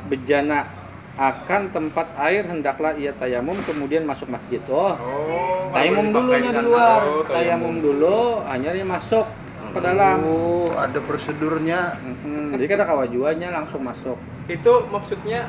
[0.05, 0.69] bejana
[1.15, 6.99] akan tempat air hendaklah ia tayamum kemudian masuk masjid oh Oh, tayamum dulunya di luar
[7.03, 7.83] Oh, tayamum tayamum.
[7.83, 9.25] dulu hanya dia masuk
[9.71, 11.95] ke dalam Oh, ada prosedurnya.
[11.99, 14.15] Mhm, jadi kada kawajuannya langsung masuk
[14.47, 15.47] Itu maksudnya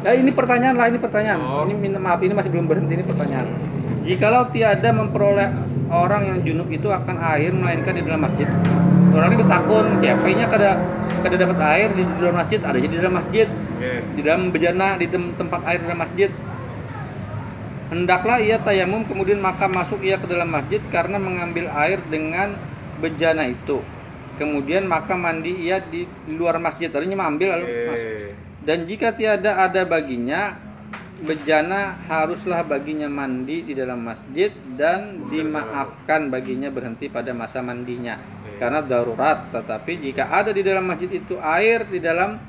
[0.00, 1.40] Nah, ini pertanyaan lah, ini pertanyaan.
[1.44, 1.68] Oh.
[1.68, 3.52] Ini minta maaf, ini masih belum berhenti ini pertanyaan.
[4.00, 5.52] Jikalau tiada memperoleh
[5.90, 8.46] orang yang junub itu akan air melainkan di dalam masjid.
[9.10, 10.78] Orang ini bertakun, nya kada
[11.20, 13.92] kada dapat air di dalam masjid, adanya di dalam masjid, Oke.
[14.16, 16.30] di dalam bejana, di tem- tempat air di dalam masjid.
[17.90, 22.54] Hendaklah ia tayamum kemudian maka masuk ia ke dalam masjid karena mengambil air dengan
[23.02, 23.82] bejana itu.
[24.38, 26.86] Kemudian maka mandi ia di luar masjid.
[26.86, 28.08] Tadinya mengambil lalu masuk.
[28.14, 28.28] Oke.
[28.62, 30.54] Dan jika tiada ada baginya,
[31.24, 38.16] bejana haruslah baginya mandi di dalam masjid dan dimaafkan baginya berhenti pada masa mandinya
[38.56, 39.52] karena darurat.
[39.52, 42.40] Tetapi jika ada di dalam masjid itu air di dalam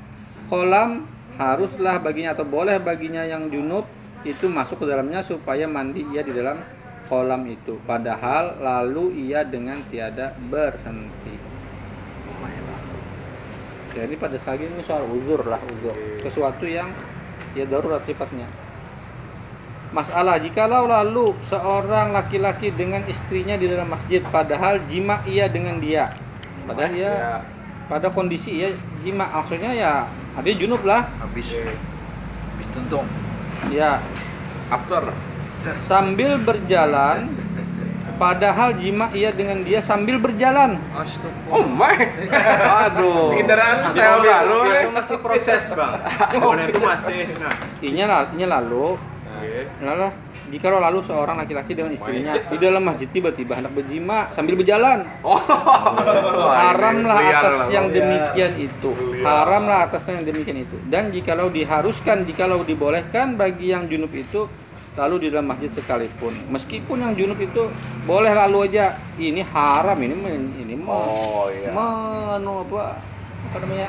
[0.48, 1.04] kolam,
[1.36, 3.84] haruslah baginya atau boleh baginya yang junub
[4.22, 6.60] itu masuk ke dalamnya supaya mandi ia di dalam
[7.08, 7.76] kolam itu.
[7.84, 11.52] Padahal lalu ia dengan tiada berhenti.
[13.92, 15.92] Jadi pada sekali ini soal uzur lah uzur.
[16.24, 16.88] Sesuatu yang
[17.52, 18.48] ya darurat sifatnya.
[19.92, 26.08] Masalah jikalau lalu seorang laki-laki dengan istrinya di dalam masjid padahal jima ia dengan dia.
[26.64, 27.36] Padahal dia Ya.
[27.92, 28.72] pada kondisi ia
[29.04, 29.92] jima maksudnya ya
[30.32, 31.04] ada junub lah.
[31.20, 31.76] Habis Oke.
[32.56, 33.04] habis tuntung.
[33.68, 34.00] Ya,
[34.72, 35.12] after
[35.84, 37.28] sambil berjalan
[38.14, 40.76] padahal jima ia dengan dia sambil berjalan.
[40.92, 41.52] Astagfirullah.
[41.52, 41.96] oh my
[42.86, 44.76] aduh Di kendaraan mobil, baru mobil.
[44.76, 45.92] itu masih proses bang.
[46.32, 47.16] Kemudian itu masih.
[47.38, 48.96] Nah, Inya, la- inya lalu
[49.32, 49.66] Oke.
[49.82, 50.12] Lalah,
[50.52, 55.40] jika lalu seorang laki-laki dengan istrinya di dalam masjid tiba-tiba hendak berjima sambil berjalan, oh
[56.62, 58.90] haramlah atas yang demikian itu.
[59.18, 60.76] Haramlah atas yang demikian itu.
[60.86, 64.46] Dan jikalau diharuskan, jikalau dibolehkan bagi yang junub itu
[64.92, 66.36] lalu di dalam masjid sekalipun.
[66.52, 67.68] Meskipun yang junub itu
[68.04, 73.00] boleh lalu aja, ini haram ini men- ini mau oh iya menu apa
[73.48, 73.88] apa namanya?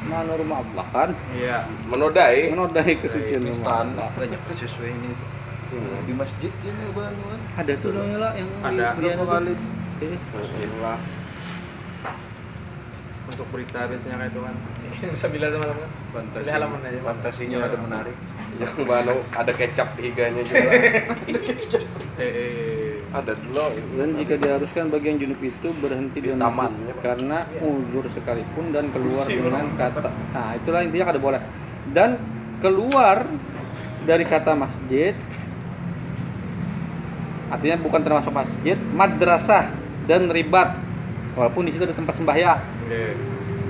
[0.00, 1.68] Manu rumah Allah kan iya.
[1.86, 4.16] menodai menodai kesucian Ini rumah standar Allah.
[4.16, 5.12] banyak sesuai ini.
[6.08, 7.14] Di masjid sini bahan
[7.54, 8.96] Ada tuh lah yang Ada.
[8.96, 9.28] di- di anu berapa tuh.
[9.28, 9.52] kali
[10.00, 10.16] ini
[10.66, 10.98] Inilah.
[13.30, 14.54] Untuk berita biasanya kayak itu kan.
[15.22, 15.90] Sembilan malam kan.
[16.10, 17.06] Fantasi, Di halaman aja, Pak.
[17.06, 17.66] fantasinya Iya.
[17.70, 18.16] ada menarik.
[18.60, 20.70] Yang mana ada kecap di higanya juga.
[22.20, 23.00] Eh, eh.
[23.16, 23.72] ada dulu.
[23.96, 26.68] dan jika diharuskan bagian junub itu berhenti Di di taman.
[26.68, 31.40] masjid karena uzur sekalipun dan keluar dengan kata nah itulah intinya kada boleh
[31.96, 32.20] dan
[32.60, 33.24] keluar
[34.04, 35.16] dari kata masjid
[37.48, 39.72] artinya bukan termasuk masjid madrasah
[40.04, 40.76] dan ribat
[41.34, 42.60] walaupun di situ ada tempat sembahyang.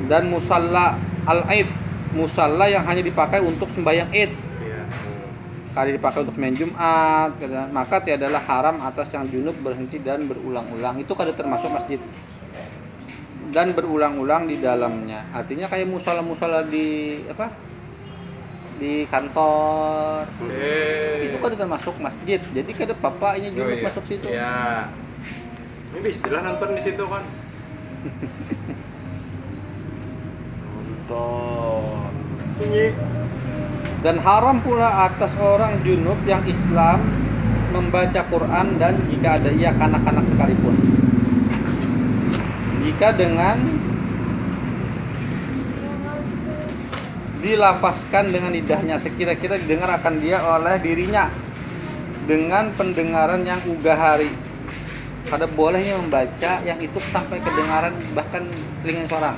[0.06, 1.68] Dan musalla al-aid
[2.10, 4.82] musalla yang hanya dipakai untuk sembahyang id Iya.
[5.70, 7.36] kali dipakai untuk main Jumat
[7.70, 12.00] maka tiadalah haram atas yang junub berhenti dan berulang-ulang itu kada termasuk masjid
[13.50, 17.50] dan berulang-ulang di dalamnya artinya kayak musola-musola di apa
[18.80, 21.28] di kantor Eh.
[21.28, 23.84] itu kada termasuk masjid jadi kada apa ini Oh, junub iya.
[23.84, 24.88] masuk situ Iya.
[25.90, 27.22] Ini istilah nonton di situ kan.
[31.10, 32.94] Sunyi.
[34.00, 37.04] dan haram pula atas orang junub yang Islam
[37.74, 40.74] membaca Quran dan jika ada ia kanak-kanak sekalipun.
[42.80, 43.60] Jika dengan
[47.40, 51.28] dilafaskan dengan lidahnya sekira-kira didengar akan dia oleh dirinya
[52.24, 54.32] dengan pendengaran yang ugahari.
[55.28, 58.48] Kada bolehnya membaca yang itu sampai kedengaran bahkan
[58.82, 59.36] telinga seorang.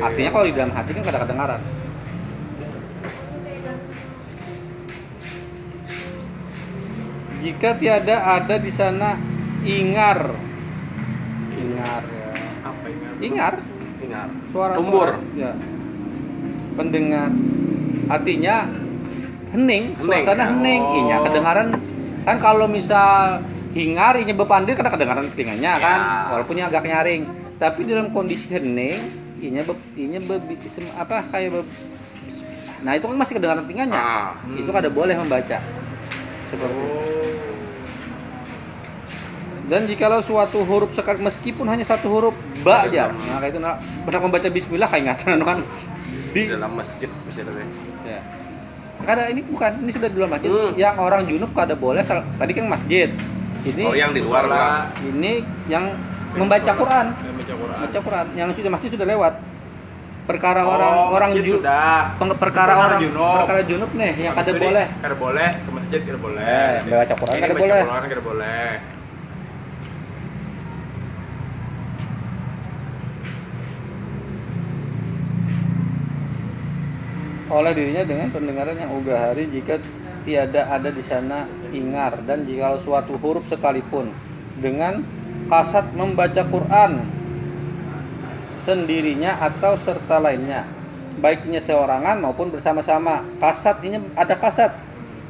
[0.00, 1.60] Artinya kalau di dalam hati kan kada kedengaran.
[7.40, 9.16] Jika tiada ada di sana
[9.64, 10.28] ingar,
[11.50, 12.30] ingar, ya.
[12.60, 13.04] Apa ini?
[13.24, 13.54] ingar,
[13.98, 14.28] Ingat.
[14.52, 15.16] suara Tumbur.
[15.32, 15.56] ya.
[16.76, 17.32] Pendengar,
[18.10, 18.68] artinya
[19.56, 20.46] hening, Hening, suasana ya.
[20.52, 20.98] hening, Oh.
[21.00, 21.68] inya kedengaran.
[22.28, 23.40] Kan kalau misal
[23.72, 25.80] hingar, inya bepandir karena kedengaran telinganya Ya.
[25.80, 26.00] kan,
[26.36, 27.24] walaupun agak nyaring.
[27.56, 29.00] Tapi dalam kondisi hening,
[29.40, 31.68] inya be, inya be- sem- apa kayak be-
[32.80, 34.00] Nah itu kan masih kedengaran telinganya.
[34.00, 34.28] Ah.
[34.52, 35.58] Itu kada boleh membaca.
[36.48, 36.84] Seperti itu.
[36.88, 37.28] Oh.
[39.70, 42.34] Dan jikalau suatu huruf sekali meskipun hanya satu huruf
[42.66, 43.06] ba aja.
[43.06, 45.58] Dalam- Nah, kayak itu nah, benar membaca bismillah kayak ingatan kan.
[46.32, 47.52] Di dalam masjid bisa ada.
[48.02, 48.20] ya.
[49.00, 50.50] Kada ini bukan, ini sudah di luar masjid.
[50.50, 50.72] Hmm.
[50.74, 53.08] Yang orang junub kada boleh tadi kan masjid.
[53.60, 54.44] Ini Oh yang di luar
[55.04, 55.92] ini yang
[56.32, 57.06] membaca Quran.
[57.50, 57.78] Membaca Quran.
[57.82, 58.26] Baca Quran.
[58.38, 59.34] Yang sudah masjid sudah lewat.
[60.28, 62.14] Perkara Oh, orang orang ju- sudah.
[62.38, 63.34] perkara orang junub.
[63.42, 64.86] perkara junub nih yang kada boleh.
[65.02, 66.44] Kada boleh ke masjid kada boleh.
[66.46, 67.82] Eh, baca Quran kada baca boleh.
[67.82, 68.70] Quran kada boleh.
[77.50, 79.82] oleh dirinya dengan pendengaran yang ugahari jika
[80.22, 84.14] tiada ada di sana ingar dan jika suatu huruf sekalipun
[84.54, 85.02] dengan
[85.50, 87.02] kasat membaca Quran
[88.60, 90.68] sendirinya atau serta lainnya.
[91.20, 93.24] Baiknya seorangan maupun bersama-sama.
[93.40, 94.72] Kasat ini ada kasat.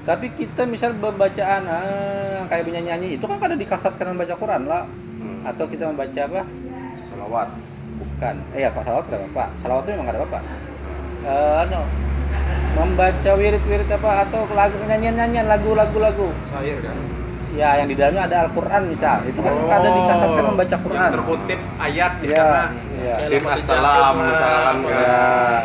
[0.04, 4.64] Tapi kita misal bacaan ah, kayak penyanyi itu kan ada di kasat karena membaca Quran
[4.66, 4.84] lah.
[5.20, 5.44] Hmm.
[5.44, 6.42] atau kita membaca apa?
[7.12, 7.48] Salawat.
[8.00, 8.34] bukan.
[8.56, 10.40] Eh ya kalau salawat tidak apa salawat itu memang ada apa
[11.20, 11.84] Eh, anu,
[12.72, 14.24] membaca wirid-wirid apa?
[14.24, 16.28] Atau lagu nyanyian-nyanyian lagu-lagu lagu.
[16.48, 16.96] Syair kan.
[17.50, 21.14] Ya yang di dalamnya ada Al-Quran misal itu kan ada dikasatkan membaca Quran Oh, Yang
[21.18, 22.62] terkutip ayat di ya, sana.
[23.02, 23.14] ya.
[23.50, 24.94] Assalam, misalkan ya.
[24.94, 25.62] kan.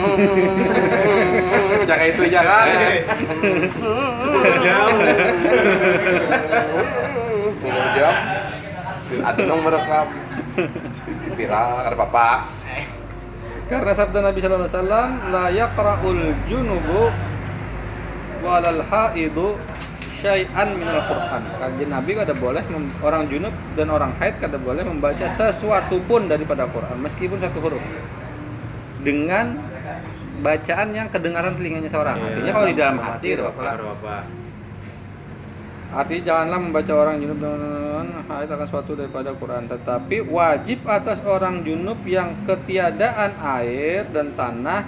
[1.88, 2.66] Jaga itu jangan.
[4.20, 4.86] Sepuluh jam.
[7.54, 8.14] Sepuluh jam.
[9.10, 10.06] Ada dong merekam.
[11.34, 12.28] Viral ada apa
[13.70, 17.06] karena sabda Nabi Sallallahu Alaihi Wasallam la yaqra'ul junubu
[18.42, 19.54] walal haidu
[20.20, 21.42] syai'an minal Quran.
[21.56, 26.28] Kajian Nabi kada boleh mem- orang junub dan orang haid kada boleh membaca sesuatu pun
[26.28, 27.82] daripada Quran meskipun satu huruf.
[29.00, 29.56] Dengan
[30.44, 32.20] bacaan yang kedengaran telinganya seorang.
[32.20, 32.28] Iya.
[32.28, 33.28] Artinya kalau di dalam hati.
[33.36, 34.16] Kada apa.
[35.90, 41.66] Artinya janganlah membaca orang junub dan haid akan suatu daripada Quran, tetapi wajib atas orang
[41.66, 44.86] junub yang ketiadaan air dan tanah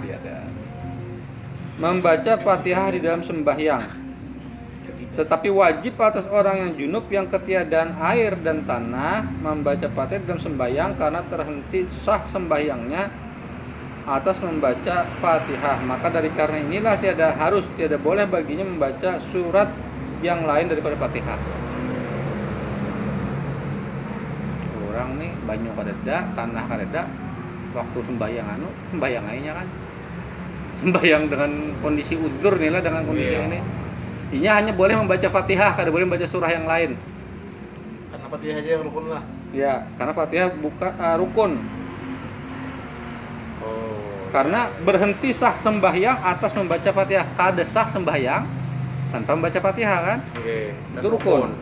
[1.81, 4.02] membaca Fatihah di dalam sembahyang.
[5.13, 10.41] Tetapi wajib atas orang yang junub yang ketiadaan air dan tanah membaca Fatihah di dalam
[10.41, 13.03] sembahyang karena terhenti sah sembahyangnya
[14.09, 15.77] atas membaca Fatihah.
[15.85, 19.69] Maka dari karena inilah tiada harus tiada boleh baginya membaca surat
[20.25, 21.37] yang lain daripada Fatihah.
[24.89, 27.05] Orang nih banyu kadeda, tanah kadeda,
[27.77, 29.67] waktu sembahyang anu, sembahyang aja kan.
[30.81, 31.51] Sembahyang dengan
[31.85, 33.45] kondisi udur nih lah dengan kondisi Iya.
[33.45, 33.82] ini.
[34.33, 36.97] Inya hanya boleh membaca Fatihah, kada boleh membaca surah yang lain.
[38.09, 39.21] Karena Fatihah aja yang rukun lah.
[39.53, 41.61] Ya, karena Fatihah buka uh, rukun.
[43.61, 43.93] Oh.
[44.33, 47.29] Karena berhenti sah sembahyang atas membaca Fatihah.
[47.37, 48.41] Kada sah sembahyang
[49.13, 50.17] tanpa membaca Fatihah kan?
[50.41, 50.73] Oke.
[50.73, 51.53] Itu rukun.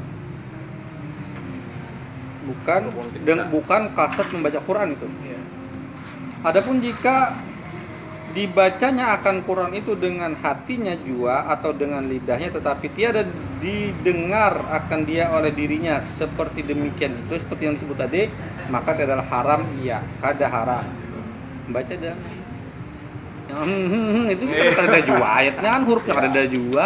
[2.41, 3.23] Bukan Rukun kita.
[3.27, 5.07] deng- bukan kasat membaca Quran itu.
[5.27, 5.39] Iya.
[6.41, 7.35] Adapun jika
[8.31, 13.27] dibacanya akan Quran itu dengan hatinya jua atau dengan lidahnya tetapi tiada
[13.59, 18.31] didengar akan dia oleh dirinya seperti demikian itu seperti yang disebut tadi
[18.71, 20.85] maka itu adalah haram iya kada haram
[21.71, 22.17] baca dan
[23.51, 26.85] hmm, hmm, hmm, itu kan kada ada jua ayatnya kan hurufnya kada ada jua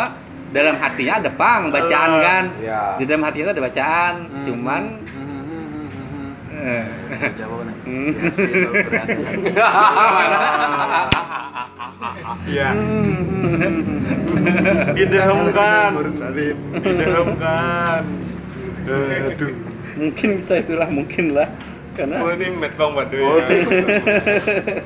[0.53, 2.95] dalam hatinya ada pang bacaan kan Ya.
[2.97, 4.13] di dalam hatinya ada bacaan
[4.45, 5.13] cuman eh.
[5.13, 5.24] Hmm.
[6.65, 6.81] Ya.
[12.49, 12.69] Iya.
[19.33, 19.53] Aduh.
[19.95, 21.49] mungkin bisa itulah mungkin lah
[21.95, 23.47] karena Oh, ini metong waduh Oh, ya.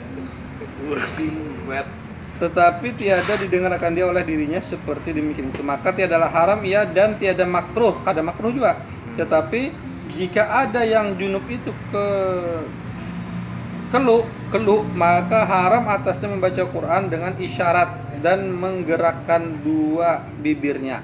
[2.39, 7.43] Tetapi tiada didengarkan dia oleh dirinya seperti demikian itu maka tiadalah haram ia dan tiada
[7.43, 8.80] makruh ada makruh juga
[9.19, 9.75] tetapi
[10.20, 12.05] jika ada yang junub itu ke
[13.89, 20.99] keluk keluk maka haram atasnya membaca Quran dengan isyarat dan menggerakkan dua bibirnya.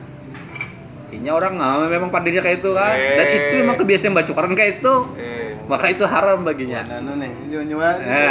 [1.07, 2.91] Kayaknya orang nggak memang pandainya kayak itu kan?
[2.91, 3.37] Dan Eh.
[3.39, 4.95] itu memang kebiasaan baca Quran kayak itu.
[5.15, 5.33] Eh.
[5.65, 6.85] maka itu haram baginya.
[6.85, 7.89] Anu nih, nyonya.
[8.05, 8.29] Eh,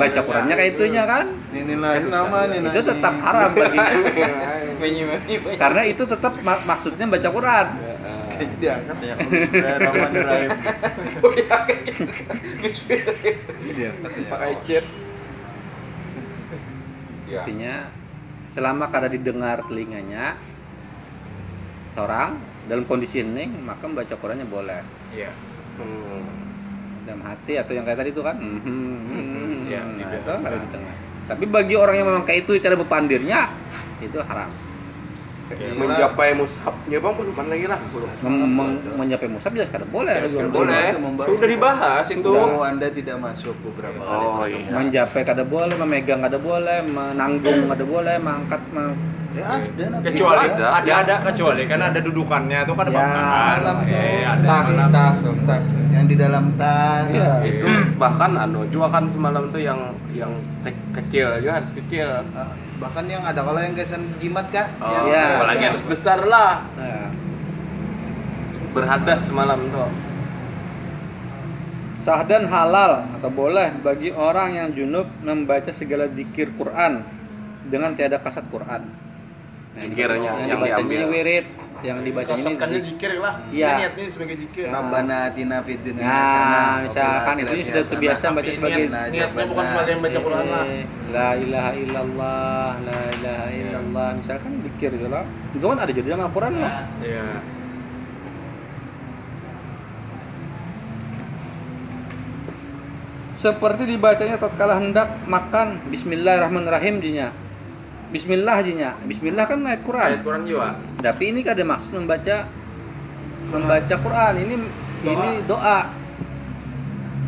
[0.00, 1.28] baca Qurannya kayak itunya kan?
[1.52, 2.72] Ini lah nama nih.
[2.72, 3.92] itu tetap haram baginya.
[5.60, 7.66] Karena itu tetap mak- maksudnya baca Quran
[8.42, 10.50] Kayaknya diangkat ya kalau Bismillahirrahmanirrahim.
[13.62, 14.30] Diangkat ya.
[14.34, 14.84] Pakai chat.
[17.32, 17.40] Ya.
[17.48, 17.88] artinya
[18.44, 20.36] selama kada didengar telinganya
[21.96, 22.36] seorang
[22.68, 24.84] dalam kondisi hening maka membaca Qurannya boleh
[25.16, 25.32] Iya.
[25.80, 26.28] Hmm.
[27.08, 30.96] dalam hati atau yang kayak tadi itu kan mhm, mhm, Ya, nah, itu kada didengar
[31.24, 33.48] tapi bagi orang yang memang kayak itu tidak berpandirnya
[34.04, 34.52] itu haram
[35.74, 38.08] Mencapai mushafnya bang belum lagi lah belum.
[38.94, 40.94] Menyapai musab jelas kada boleh Ya, Belum- boleh.
[41.26, 42.22] Sudah dibahas itu.
[42.26, 44.24] Kalau Anda tidak masuk beberapa kali.
[44.24, 44.70] Oh iya.
[44.72, 48.96] menjapai kada boleh memegang kada boleh menanggung kada boleh mengangkat me-
[49.32, 49.96] Ya ada.
[50.04, 50.66] Kecuali Ada.
[50.76, 53.08] ada ada kecuali kan ada dudukannya tuh kan ada Ya,
[53.56, 54.88] dalam Eh, ada Tas, malam.
[54.92, 55.16] tas,
[55.48, 55.66] tas.
[55.88, 57.08] Yang di dalam tas.
[57.08, 57.40] Iya.
[57.42, 57.64] Itu
[57.96, 59.80] bahkan anu juga kan semalam tuh yang
[60.12, 60.28] yang
[60.60, 62.08] ke- kecil juga harus kecil.
[62.82, 64.74] Ah, bahkan yang ada kalau yang kesan jimat kak.
[64.82, 65.38] Oh, Iya.
[65.38, 66.66] apalagi harus besar lah.
[66.74, 67.06] nah,
[68.74, 69.86] Berhadas semalam tuh.
[72.02, 77.06] Sah dan halal atau boleh bagi orang yang junub membaca segala dikir Quran
[77.62, 78.82] dengan tiada kasat Quran.
[78.82, 81.06] Nah, Dikirnya yang, yang diambil.
[81.06, 81.46] wirid,
[81.82, 83.34] yang dibaca ini di- zikir lah.
[83.50, 83.70] Iya.
[83.76, 84.66] Niatnya sebagai zikir.
[84.70, 89.64] Rabbana atina fid dunya Nah, hasanah, misalkan itu sudah terbiasa baca sebagai niat, niatnya bukan
[89.66, 90.64] sebagai baca Quran lah.
[90.64, 94.08] Eh, La ilaha illallah, la ilaha illallah.
[94.16, 95.26] Misalkan dikir gitu lah.
[95.50, 96.72] Itu kan ada juga dalam Al-Quran loh.
[97.02, 97.26] Iya.
[103.36, 107.34] Seperti dibacanya tatkala hendak makan Bismillahirrahmanirrahim jinya.
[108.12, 108.92] Bismillah jinya.
[109.08, 110.08] Bismillah kan ayat Quran.
[110.12, 110.76] Ayat Quran juga.
[111.00, 112.36] Tapi ini kan ada maksud membaca
[113.48, 114.32] membaca Quran.
[114.44, 114.54] Ini
[115.08, 115.88] ini doa.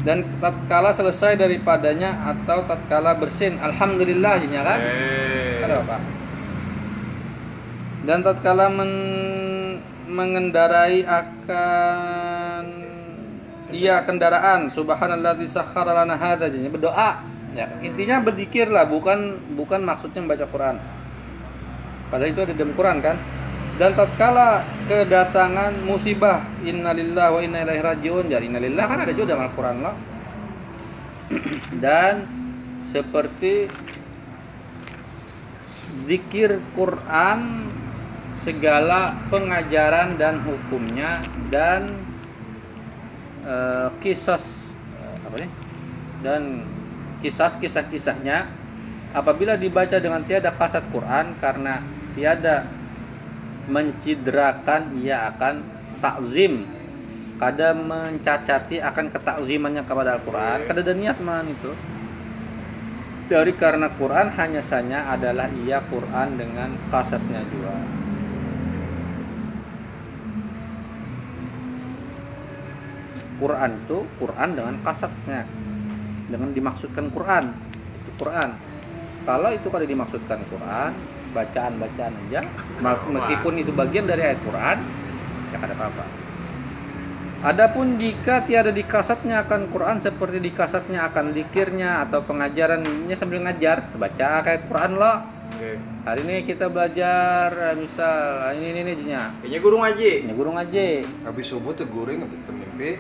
[0.05, 4.79] Dan tatkala selesai daripadanya atau tatkala bersin, alhamdulillah jinya kan?
[4.85, 5.65] Eh.
[5.65, 5.97] Ada apa?
[8.05, 12.65] Dan tatkala men- mengendarai akan
[13.73, 17.34] iya kendaraan subhanalladzi sakhkhara lana hadza berdoa.
[17.55, 20.77] Ya, intinya berzikir lah, bukan bukan maksudnya membaca Quran.
[22.11, 23.17] Padahal itu ada dalam Quran kan.
[23.75, 28.27] Dan tatkala kedatangan musibah innalillahi wa inna ilaihi rajiun.
[28.31, 29.95] Jadi innalillah kan ada juga dalam Al-Qur'an lah.
[31.85, 32.15] Dan
[32.87, 33.67] seperti
[36.07, 37.71] zikir Quran
[38.35, 41.87] segala pengajaran dan hukumnya dan
[44.03, 45.51] kisas eh, apa nih?
[46.21, 46.43] Dan
[47.25, 48.45] kisah kisah-kisahnya
[49.17, 51.81] apabila dibaca dengan tiada kasat Quran karena
[52.13, 52.69] tiada
[53.65, 55.65] mencidrakan ia akan
[56.05, 56.69] takzim
[57.41, 60.69] kada mencacati akan ketakzimannya kepada Al-Quran.
[60.69, 61.73] Kada ada niat man itu.
[63.25, 67.73] Dari karena Quran hanya saja adalah ia Quran dengan kasatnya juga.
[73.41, 75.64] Quran itu Quran dengan kasatnya
[76.29, 77.45] dengan dimaksudkan Quran
[78.05, 78.51] itu Quran
[79.25, 80.93] kalau itu kada dimaksudkan Quran
[81.35, 82.41] bacaan-bacaan aja
[83.11, 84.79] meskipun itu bagian dari ayat Quran
[85.51, 86.25] ya kada apa-apa
[87.45, 94.41] Adapun jika tiada dikasatnya akan Quran seperti dikasatnya akan dikirnya atau pengajarannya sambil ngajar, baca
[94.41, 95.13] kayak Quran lo.
[95.53, 95.77] Oke.
[96.09, 99.29] Hari ini kita belajar eh, misal ini ini ini nya.
[99.45, 100.13] Kayaknya guru ngaji.
[100.25, 100.89] Ini guru ngaji.
[101.29, 102.97] Habis subuh tuh guring habis mimpi.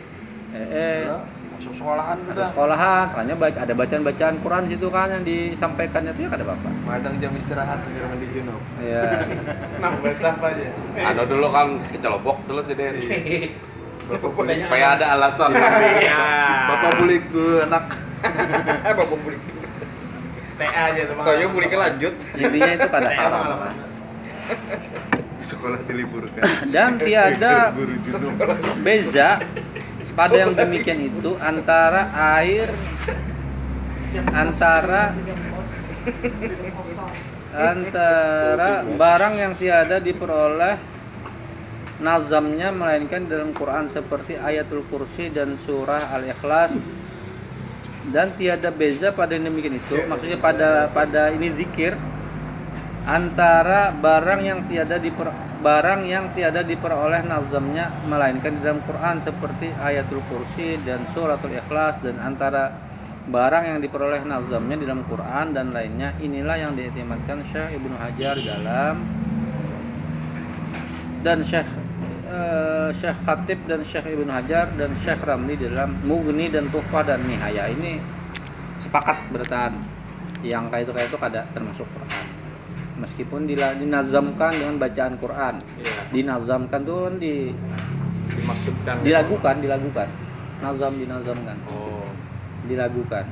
[0.52, 1.24] Eh, eh udah,
[1.54, 2.48] masuk sekolahan ada udah.
[2.50, 6.70] sekolahan, soalnya baca, ada bacaan-bacaan Quran situ kan yang disampaikannya itu ya kada Bapak.
[6.82, 8.62] Madang jam istirahat di rumah di Junub.
[8.82, 9.02] Iya.
[9.84, 10.68] Nah, basah apa aja.
[10.96, 12.96] Anu dulu kan kecelobok dulu sih Den.
[14.04, 14.56] Bapak bulik.
[14.58, 16.08] Supaya ada alasan nanti.
[16.68, 17.84] Bapak bulik dulu anak.
[18.98, 19.40] Bapak bulik.
[20.54, 21.24] TA aja tuh Bang.
[21.26, 22.14] Toyo buliknya lanjut.
[22.38, 23.44] Intinya itu kada TA haram.
[25.44, 26.40] Sekolah diliburkan.
[26.72, 27.72] Dan tiada
[28.80, 29.44] beza
[30.12, 32.68] pada yang demikian itu antara air
[34.36, 35.16] antara
[37.54, 40.76] antara barang yang tiada diperoleh
[42.02, 46.74] nazamnya melainkan dalam Quran seperti ayatul kursi dan surah al-ikhlas.
[48.04, 49.96] Dan tiada beza pada yang demikian itu.
[50.04, 51.96] Maksudnya pada pada ini zikir
[53.04, 55.28] antara barang yang tiada diper,
[55.60, 62.00] barang yang tiada diperoleh nazamnya melainkan di dalam Quran seperti ayatul kursi dan suratul ikhlas
[62.00, 62.72] dan antara
[63.28, 68.36] barang yang diperoleh nazamnya di dalam Quran dan lainnya inilah yang diiktimatkan Syekh Ibnu Hajar
[68.40, 69.04] dalam
[71.20, 71.68] dan Syekh
[72.28, 77.20] eh, Syekh Khatib dan Syekh Ibnu Hajar dan Syekh Ramli dalam Mughni dan Tuhfah dan
[77.28, 78.00] Nihaya ini
[78.80, 79.76] sepakat bertahan.
[80.44, 82.33] Yang kayak itu kayak itu kada termasuk Quran
[82.94, 86.00] meskipun dinazamkan dengan bacaan Quran Iya.
[86.10, 87.50] dinazamkan tuh kan di
[88.24, 88.94] Dimaksudkan.
[89.02, 90.08] dilakukan dilakukan
[90.58, 92.06] nazam dinazamkan Oh.
[92.64, 93.24] dilakukan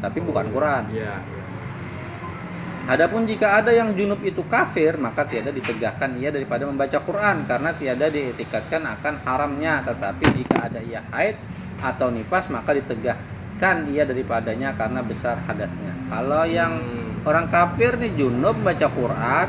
[0.00, 1.20] tapi bukan Quran iya.
[2.82, 7.70] Adapun jika ada yang junub itu kafir, maka tiada ditegakkan ia daripada membaca Quran karena
[7.70, 9.86] tiada dietikatkan akan haramnya.
[9.86, 11.38] Tetapi jika ada ia haid
[11.78, 15.94] atau nifas, maka ditegakkan ia daripadanya karena besar hadasnya.
[16.10, 17.01] Kalau yang Hmm.
[17.22, 19.48] Orang kafir nih junub baca Quran,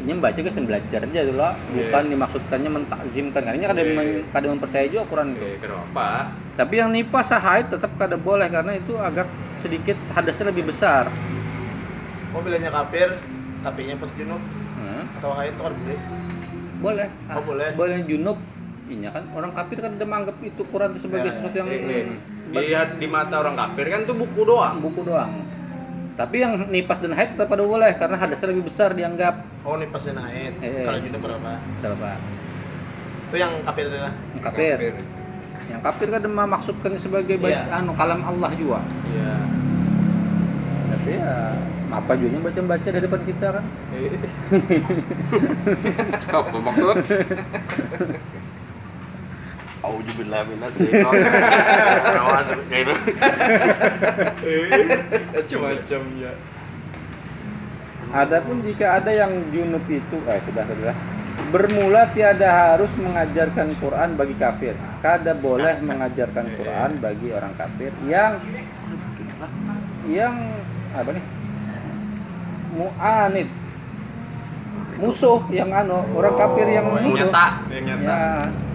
[0.00, 1.44] ini membaca ke belajar aja dulu,
[1.76, 3.42] bukan dimaksudkannya mentakzimkan.
[3.44, 3.92] Karena kada Iya.
[3.96, 5.44] men- kada mempercayai juga Quran itu.
[5.44, 6.06] Oke, kenapa?
[6.56, 9.28] Tapi yang nifas haid tetap kada boleh karena itu agak
[9.60, 11.12] sedikit hadasnya lebih besar.
[12.32, 13.08] Oh bilangnya kafir,
[13.60, 14.40] tapi nya pas junub
[14.80, 15.04] Hmm.
[15.20, 15.98] atau haid itu kan boleh.
[16.80, 17.70] boleh Oh, boleh.
[17.76, 18.38] boleh junub
[18.88, 21.80] ini kan orang kafir kan udah menganggap itu Quran itu sebagai Ya, sesuatu yang Eh,
[21.84, 22.04] eh.
[22.50, 22.64] Di,
[22.98, 24.80] di mata orang kafir kan tuh buku doang.
[24.80, 25.59] buku doang
[26.18, 29.92] tapi yang nipas dan haid tetap ada boleh karena hadasnya lebih besar dianggap Oh nih
[29.92, 30.56] pas haid.
[30.60, 30.84] Eh, eh.
[30.88, 31.52] Kalau junub berapa?
[31.60, 32.16] Ada apa
[33.28, 34.12] Itu yang kafir adalah.
[34.34, 34.76] yang kafir
[35.70, 37.70] yang kafir kan memaksudkan sebagai Iya.
[37.70, 39.34] bacaan kalam Allah juga Iya.
[40.90, 41.54] tapi ya
[41.90, 43.64] apa juga baca baca di depan kita kan
[46.30, 46.96] Apa maksud?
[49.80, 50.92] Auzubillah rajim.
[52.68, 52.94] Kayak gitu.
[55.34, 56.32] Macam-macam ya.
[58.10, 60.94] Adapun jika ada yang junub itu eh sudah sudah
[61.54, 64.74] bermula tiada harus mengajarkan Quran bagi kafir.
[65.00, 68.36] Kada boleh mengajarkan Quran bagi orang kafir yang
[70.10, 70.36] yang
[70.92, 71.24] apa nih?
[72.76, 73.59] Mu'anid.
[74.96, 77.24] Musuh yang anu, orang kafir yang Oh, musuh.
[77.24, 78.04] nyata, yang nyata.
[78.04, 78.20] Ya,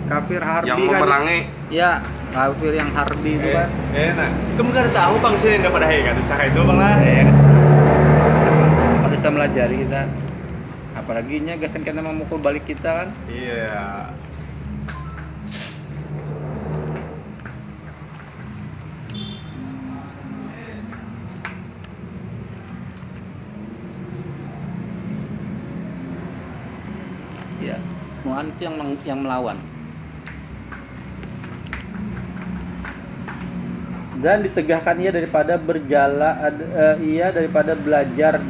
[0.06, 1.00] kafir harbi Yang kan.
[1.02, 1.92] memerangi Ya,
[2.30, 3.70] kafir yang harbi itu Eh, kan.
[3.92, 6.94] eh, nah, kamu kan tahu bang sih yang pada hebat usaha itu bang lah.
[6.96, 7.40] Harus
[9.12, 10.02] bisa melajari kita.
[10.96, 13.08] Apalagi nya gasan kena memukul balik kita kan.
[13.28, 13.68] Iya.
[13.68, 13.84] Ya,
[28.36, 28.76] Mu'an itu yang
[29.08, 29.56] yang melawan.
[34.20, 38.44] Dan ditegahkan ia daripada berjala ad- eh, ia daripada belajar.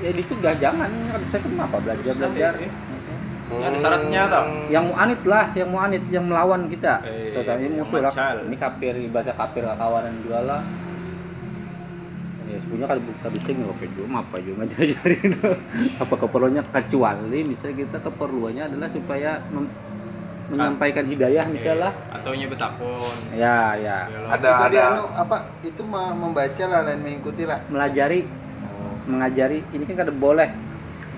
[0.00, 0.88] Ya dicegah jangan
[1.28, 2.52] saya kenapa belajar belajar.
[3.52, 4.44] Ada syaratnya tau.
[4.72, 7.04] yang mu'anit lah yang mu'anit yang melawan kita.
[7.04, 8.12] Eh, tetapi yang musuh lah.
[8.48, 10.60] ini kafir ibadah kafir kawanan juga lah
[12.72, 15.30] ya sebenarnya kalau buka bisa nggak cuma apa juga ngajarin
[16.02, 16.62] apa keperluannya?
[16.72, 19.72] Kecuali misalnya kita keperluannya adalah supaya mem-
[20.48, 21.92] menyampaikan hidayah misalnya.
[22.08, 23.16] Atau nya betakon.
[23.36, 23.98] ya ya.
[24.32, 24.80] Ada itu ada.
[24.88, 27.60] anu, apa itu me- membaca lah dan mengikuti lah.
[27.68, 28.24] Melajari.
[29.04, 30.48] Mengajari ini kan kada boleh.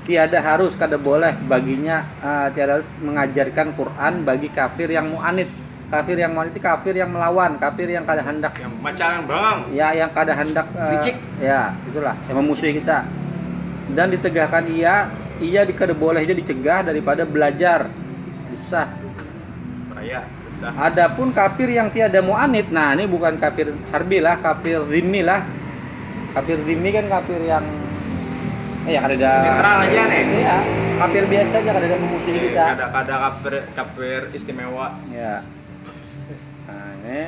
[0.05, 6.17] Tiada harus kada boleh baginya eh, tiada harus mengajarkan Quran bagi kafir yang muanid kafir
[6.17, 9.59] yang itu kafir yang melawan kafir yang kada hendak Yang macaran bang.
[9.71, 11.17] ya yang kada hendak eh, Licik.
[11.39, 13.05] ya itulah yang memusuhi kita
[13.91, 15.07] dan ditegakkan ia
[15.39, 17.87] ia di- kada boleh dia dicegah daripada belajar
[18.57, 18.89] susah
[19.89, 25.21] bahaya susah Adapun kafir yang tiada mu'anid, nah ini bukan kafir harbi lah, kafir zimmi
[25.21, 25.43] lah.
[26.31, 27.65] Kafir zimmi kan kafir yang
[28.85, 29.15] eh yang ada
[29.45, 30.23] Netral aja nih.
[30.37, 30.57] Iya,
[30.97, 32.65] kafir biasa aja kada ada memusuhi kita.
[32.73, 35.43] ada ada kafir kafir istimewa Ya.
[36.75, 37.21] Nah, ini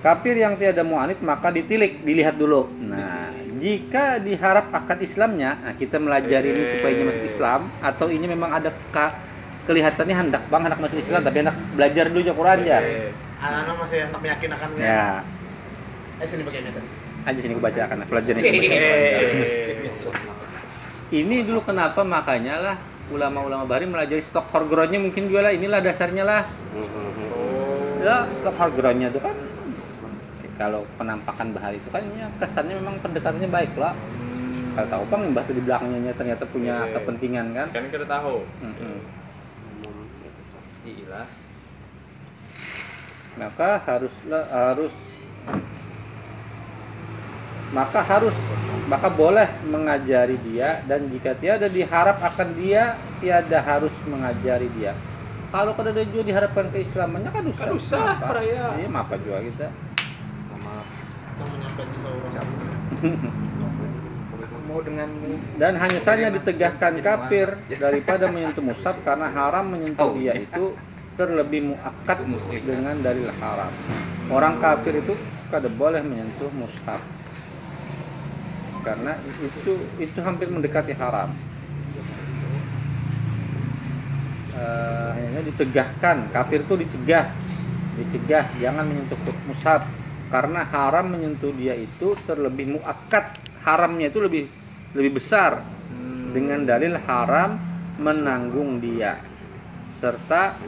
[0.00, 2.72] kafir yang tiada mu'anid maka ditilik, dilihat dulu.
[2.80, 3.28] Nah,
[3.60, 8.50] jika diharap akad Islamnya, nah kita melajari ini supaya ini masuk Islam atau ini memang
[8.52, 9.16] ada ka-
[9.64, 12.78] kelihatannya hendak bang hendak masuk Islam tapi hendak belajar dulu Quran ya.
[13.40, 14.70] Anak-anak masih hendak meyakinkan kan?
[14.80, 15.04] Ya,
[16.20, 16.80] Eh sini bagian itu.
[17.24, 18.68] aja sini aku bacakan pelajaran ini.
[21.08, 22.76] Ini dulu kenapa makanya lah
[23.12, 26.42] ulama-ulama Bari melajari stok horgronnya mungkin juga lah inilah dasarnya lah.
[28.00, 29.36] Ya, stok horgronnya itu kan
[30.54, 33.96] kalau penampakan bahari itu kan ya, kesannya memang pendekatannya baik lah.
[34.74, 36.98] Kalau tahu bang mbah di belakangnya ternyata punya Iya.
[36.98, 37.68] kepentingan kan.
[37.70, 38.96] kan kita tahu Mm-mm.
[40.82, 41.22] iya
[43.34, 44.94] Maka haruslah harus
[47.74, 48.36] maka harus
[48.86, 54.94] maka boleh mengajari dia dan jika tiada diharap akan dia tiada harus mengajari dia.
[55.50, 57.66] Kalau kada ada juga diharapkan keislamannya kan usah.
[57.66, 58.26] Kan usah, Apa?
[58.26, 58.74] peraya.
[58.78, 59.66] iya apa juga kita?
[59.70, 62.32] Kita menyampaikan di seorang.
[64.64, 70.74] mau denganmu dan hanya saja ditegahkan kafir daripada menyentuh mushaf karena haram menyentuh dia itu
[71.14, 72.26] terlebih muakkad
[72.64, 73.70] dengan dalil haram.
[74.32, 75.14] Orang kafir itu
[75.52, 76.98] kada boleh menyentuh mushaf
[78.84, 81.32] karena itu itu hampir mendekati haram.
[85.16, 86.30] Hanya ditegahkan.
[86.30, 87.26] Kafir itu dicegah.
[87.98, 89.18] Dicegah jangan menyentuh
[89.48, 89.82] mushaf
[90.28, 93.34] karena haram menyentuh dia itu terlebih muakkad.
[93.64, 94.44] Haramnya itu lebih
[94.92, 95.64] lebih besar.
[96.34, 97.58] Dengan dalil haram
[97.98, 99.18] menanggung dia.
[99.88, 100.58] Serta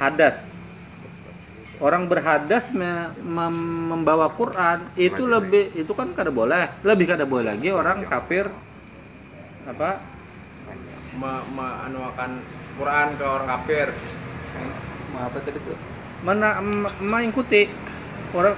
[0.00, 0.53] hadas
[1.82, 6.70] orang berhadas me- mem- membawa Quran itu lebih itu kan kada boleh.
[6.86, 8.46] Lebih kada boleh lagi orang kafir
[9.64, 9.98] apa
[11.18, 12.30] me- meanuakan
[12.78, 13.88] Quran ke orang kafir.
[15.14, 15.78] Mau apa tadi tuh?
[16.24, 17.68] mena- em- mengikuti.
[18.34, 18.56] Orang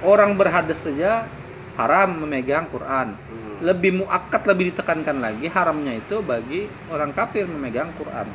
[0.00, 1.28] orang berhadas saja
[1.76, 3.12] haram memegang Quran.
[3.58, 8.30] Lebih muakkad lebih ditekankan lagi haramnya itu bagi orang kafir memegang Quran.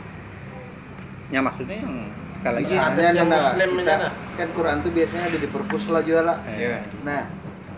[1.32, 2.12] Ya maksudnya yang
[2.44, 2.84] sekali lagi Bisa.
[2.92, 3.96] Misalnya yang muslim kita,
[4.36, 6.38] kan Quran tuh biasanya ada di perpus lah juga lah.
[6.44, 6.78] eh, Iya.
[7.08, 7.22] Nah,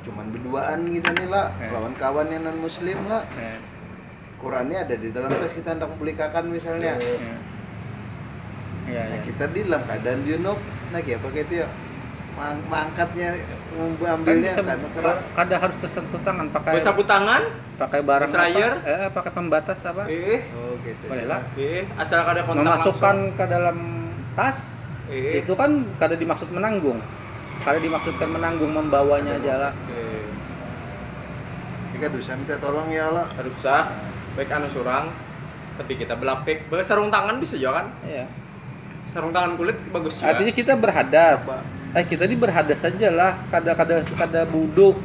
[0.01, 1.70] cuman berduaan gitu nih lah, Eh.
[1.70, 3.24] lawan kawan yang non muslim lah.
[3.38, 3.61] eh,
[4.41, 6.97] Qurannya ada di dalam tas kita hendak publikakan misalnya.
[6.97, 7.18] eh.
[8.86, 9.26] Iya, Nah, iya.
[9.26, 10.59] kita di dalam keadaan junub,
[10.93, 11.68] nah kayak apa gitu ya?
[12.36, 14.78] Mang- Mangkatnya, kan mengambilnya bisa kan
[15.34, 17.41] kada harus tersentuh tangan pakai sapu tangan
[17.80, 18.74] pakai barang Bisa layar?
[18.84, 18.91] apa?
[18.91, 21.07] Eh, pakai pembatas apa eh Oh gitu.
[21.07, 23.39] boleh lah eh asal ada kontak memasukkan langsung.
[23.39, 23.78] ke dalam
[24.36, 25.39] tas eh.
[25.39, 26.99] itu kan kada dimaksud menanggung.
[27.63, 29.73] Kada dimaksudkan menanggung membawanya aja lah
[31.95, 33.31] Jika dosa minta tolong ya Allah.
[33.39, 33.88] harus sah
[34.36, 35.07] baik anu surang
[35.79, 36.67] tapi kita belapik.
[36.83, 37.88] Sarung tangan bisa juga kan?
[38.03, 38.25] Iya.
[39.07, 40.36] sarung tangan kulit bagus juga.
[40.36, 41.39] Artinya kita berhadas.
[41.47, 41.63] Coba.
[41.95, 43.39] eh kita ini berhadas saja lah.
[43.47, 44.99] Kada kada kada buduk.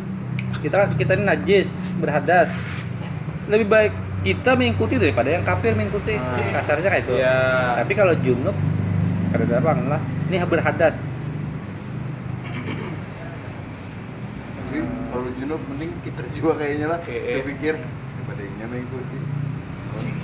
[0.58, 1.70] Kita kita ini najis
[2.02, 2.50] berhadas.
[3.46, 3.92] Lebih baik
[4.26, 6.18] kita mengikuti daripada yang kafir mengikuti.
[6.18, 6.58] Ah.
[6.58, 7.38] kasarnya kayak itu Iya.
[7.80, 8.52] tapi kalau junub
[9.34, 10.94] ada bang lah ini berhadas
[14.70, 17.02] Jadi kalau junub mending kita juga kayaknya lah.
[17.10, 17.42] Eh.
[17.42, 19.18] Kita pikir daripada ini mengikuti.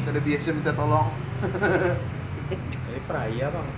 [0.07, 1.11] Kita biasa minta tolong.
[2.95, 3.69] ini seraya bang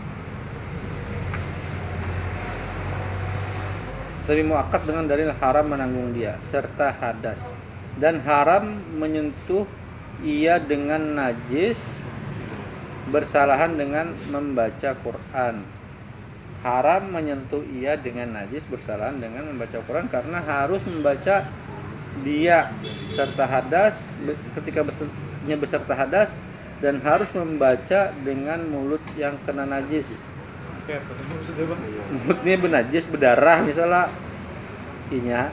[4.28, 7.40] lebih muakkad dengan dalil haram menanggung dia serta hadas
[7.96, 9.64] dan haram menyentuh
[10.20, 12.04] ia dengan najis
[13.08, 15.64] bersalahan dengan membaca Quran.
[16.58, 21.46] Haram menyentuh ia dengan najis bersalahan dengan membaca Quran karena harus membaca
[22.26, 22.74] dia
[23.14, 24.10] serta hadas
[24.58, 26.34] ketika besernya beserta hadas
[26.82, 30.18] dan harus membaca dengan mulut yang kena najis.
[32.10, 34.10] Mulutnya benajis berdarah misalnya.
[35.14, 35.52] Inya.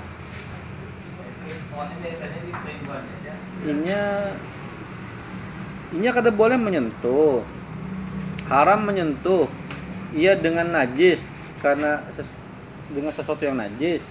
[3.65, 4.03] Inya
[5.93, 7.45] inya kada boleh menyentuh.
[8.49, 9.49] Haram menyentuh.
[10.15, 11.29] Ia dengan najis.
[11.61, 12.37] Karena ses-
[12.89, 14.01] dengan sesuatu yang najis.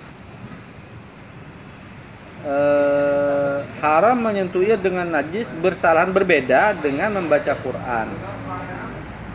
[2.44, 5.48] Eh, haram menyentuh ia dengan najis.
[5.50, 8.08] Bersalahan berbeda dengan membaca Quran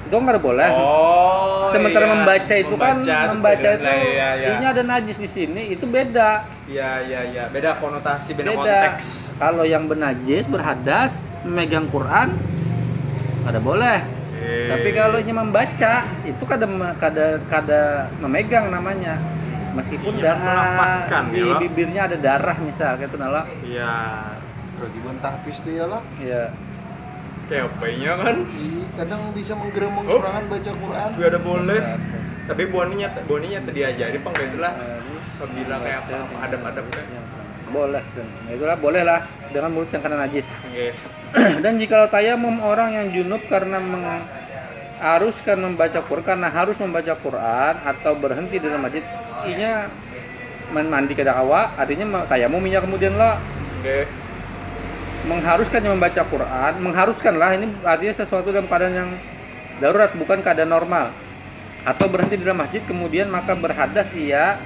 [0.09, 2.11] itu nggak boleh Oh, sementara iya.
[2.11, 2.95] membaca itu kan
[3.29, 3.69] membaca beda.
[3.71, 4.47] itu Nah, iya, iya.
[4.51, 6.29] ini ada najis di sini itu beda
[6.65, 7.43] Iya, iya, iya.
[7.47, 8.57] Beda konotasi, beda, beda
[8.89, 9.37] konteks.
[9.37, 11.11] kalau yang benajis berhadas
[11.45, 12.33] memegang Quran
[13.45, 14.17] ada boleh Oke.
[14.39, 15.93] Eh, Tapi kalau hanya membaca
[16.23, 17.81] itu kada kada kada
[18.17, 19.19] memegang namanya.
[19.69, 23.43] Meskipun Iya, da- melafazkan, di ya, bibirnya ada darah misal kayak itu nala.
[23.61, 23.91] Iya.
[24.73, 26.01] Kewajiban tahfiz tuh ya lah.
[26.15, 26.55] Iya.
[27.49, 28.35] Apa-nya kan?
[28.45, 30.21] Ih, kadang bisa menggeremeng Oh.
[30.21, 31.09] serangan baca Quran.
[31.17, 31.79] Juga ada boleh.
[32.45, 34.73] Tapi boninya boninya tadi diajari pang itulah.
[34.77, 37.45] Harus Apabila kayak apa, adab-adab dengan kan.
[37.69, 38.27] Boleh kan.
[38.27, 39.19] Nah, itulah boleh lah
[39.49, 40.45] dengan mulut yang kena najis.
[40.45, 40.87] Oke.
[41.63, 48.13] Dan jikalau tayamum orang yang junub karena mengharuskan membaca Quran karena harus membaca Quran atau
[48.17, 49.01] berhenti di dalam masjid,
[49.47, 49.87] inya
[50.69, 53.41] mandi kada kawa, artinya ma- tayamum inya kemudian lah
[53.79, 54.18] Oke.
[55.27, 59.11] Mengharuskan yang membaca Quran, mengharuskan lah ini artinya sesuatu dalam keadaan yang
[59.83, 61.11] darurat bukan keadaan normal
[61.83, 64.59] atau berhenti di dalam masjid kemudian maka berhadas ia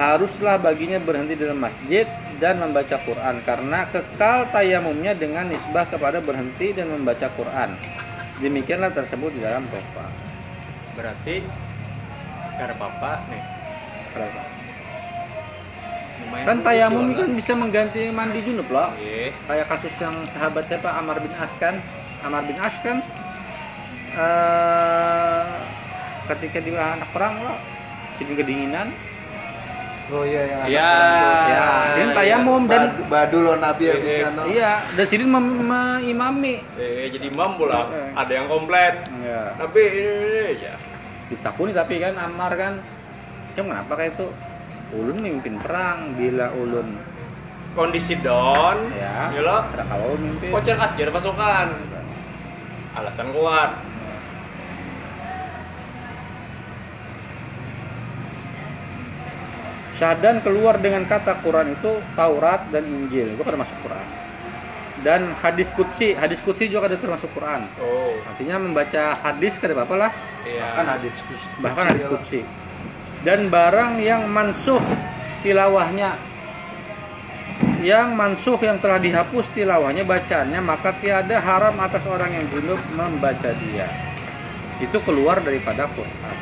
[0.00, 2.08] haruslah baginya berhenti di dalam masjid
[2.40, 7.76] dan membaca Quran karena kekal tayamumnya dengan nisbah kepada berhenti dan membaca Quran.
[8.42, 10.08] Demikianlah tersebut di dalam tofa.
[10.98, 11.44] Berarti
[12.58, 13.44] karena papa nih.
[14.12, 14.51] Berapa?
[16.32, 18.96] Lumayan Kan tayamum kan bisa mengganti mandi junub loh.
[18.96, 19.36] Oke.
[19.44, 21.76] Kayak kasus yang sahabat siapa Amar bin As kan?
[22.24, 23.04] Amar bin As kan
[24.12, 25.52] eh
[26.28, 27.58] ketika di anak perang loh,
[28.16, 28.88] jadi kedinginan.
[30.12, 30.92] Oh iya yang Iya.
[31.48, 34.42] Ya, dia tayamum dan Badu, badu lo nabi ya sana.
[34.44, 36.60] iya, dan sidin mem- mengimami.
[36.76, 37.88] Eh, jadi imam pula.
[38.12, 39.08] Ada yang komplit.
[39.24, 39.56] Ya.
[39.56, 40.74] Tapi ini ya.
[41.32, 42.76] ditakuni tapi kan Ammar kan
[43.56, 44.28] ya kenapa kayak itu
[44.92, 46.88] ulun mimpin perang bila ulun
[47.72, 48.76] Kondisi down.
[48.92, 49.64] ya Ya lo.
[49.64, 51.68] ada kalau mimpin Kocer kacir pasukan.
[52.92, 53.72] Alasan kuat.
[59.92, 64.06] Syahdan keluar dengan kata Quran itu Taurat dan Injil itu kan masuk Quran
[65.02, 68.14] dan hadis kutsi hadis kutsi juga ada termasuk Quran Oh.
[68.24, 70.12] artinya membaca hadis kada apa lah
[70.42, 70.74] Iya.
[70.74, 71.46] Kan ada diskusi.
[71.60, 72.40] bahkan hadis kutsi
[73.22, 74.82] dan barang yang mansuh
[75.46, 76.18] tilawahnya
[77.82, 83.50] yang mansuh yang telah dihapus tilawahnya bacaannya maka tiada haram atas orang yang junub membaca
[83.66, 83.90] dia
[84.78, 86.36] itu keluar daripada Quran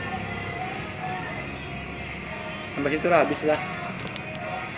[2.76, 3.61] sampai situ lah habis lah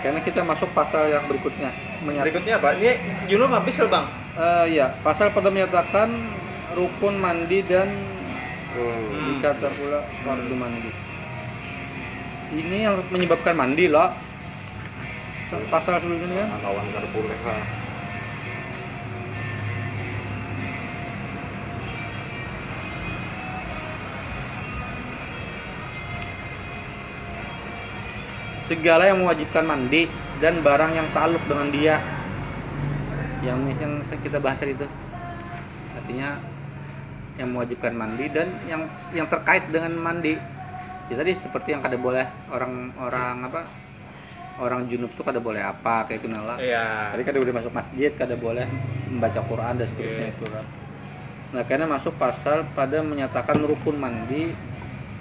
[0.03, 1.71] karena kita masuk pasal yang berikutnya
[2.03, 2.75] menyatakan Berikutnya apa?
[2.75, 2.91] Ini
[3.31, 4.07] Junub habis loh bang.
[4.35, 6.11] Eh, ya pasal pada menyatakan
[6.75, 7.87] rukun mandi dan
[8.73, 9.37] Hmm.
[9.37, 10.91] dikata pula fardu mandi.
[12.53, 14.13] Ini yang menyebabkan mandi loh.
[15.73, 16.61] Pasal sebelumnya kan?
[16.65, 17.05] lawan lah
[28.65, 30.09] Segala yang mewajibkan mandi
[30.41, 31.97] dan barang yang taluk dengan dia.
[33.45, 34.89] Yang yang kita bahas itu.
[35.97, 36.41] Artinya
[37.37, 38.85] yang mewajibkan mandi dan yang
[39.17, 40.37] yang terkait dengan mandi.
[41.11, 43.61] Ya tadi seperti yang kada boleh orang-orang apa?
[44.61, 46.57] Orang junub tuh kada boleh apa kayak itu nala.
[46.61, 46.83] Iya.
[47.13, 48.67] Tadi kada boleh masuk masjid, kada boleh
[49.09, 50.35] membaca Quran dan seterusnya Oke.
[50.37, 50.47] itu.
[51.53, 54.57] Nah, karena masuk pasal pada menyatakan rukun mandi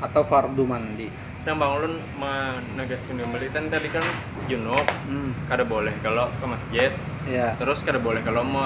[0.02, 1.08] atau fardu mandi.
[1.46, 4.06] Nah bang Ulun menegaskan kembali kan tadi kan
[4.50, 6.92] Junub Hmm, kada boleh kalau ke masjid
[7.26, 7.58] ya.
[7.60, 8.62] terus kada boleh kalau mau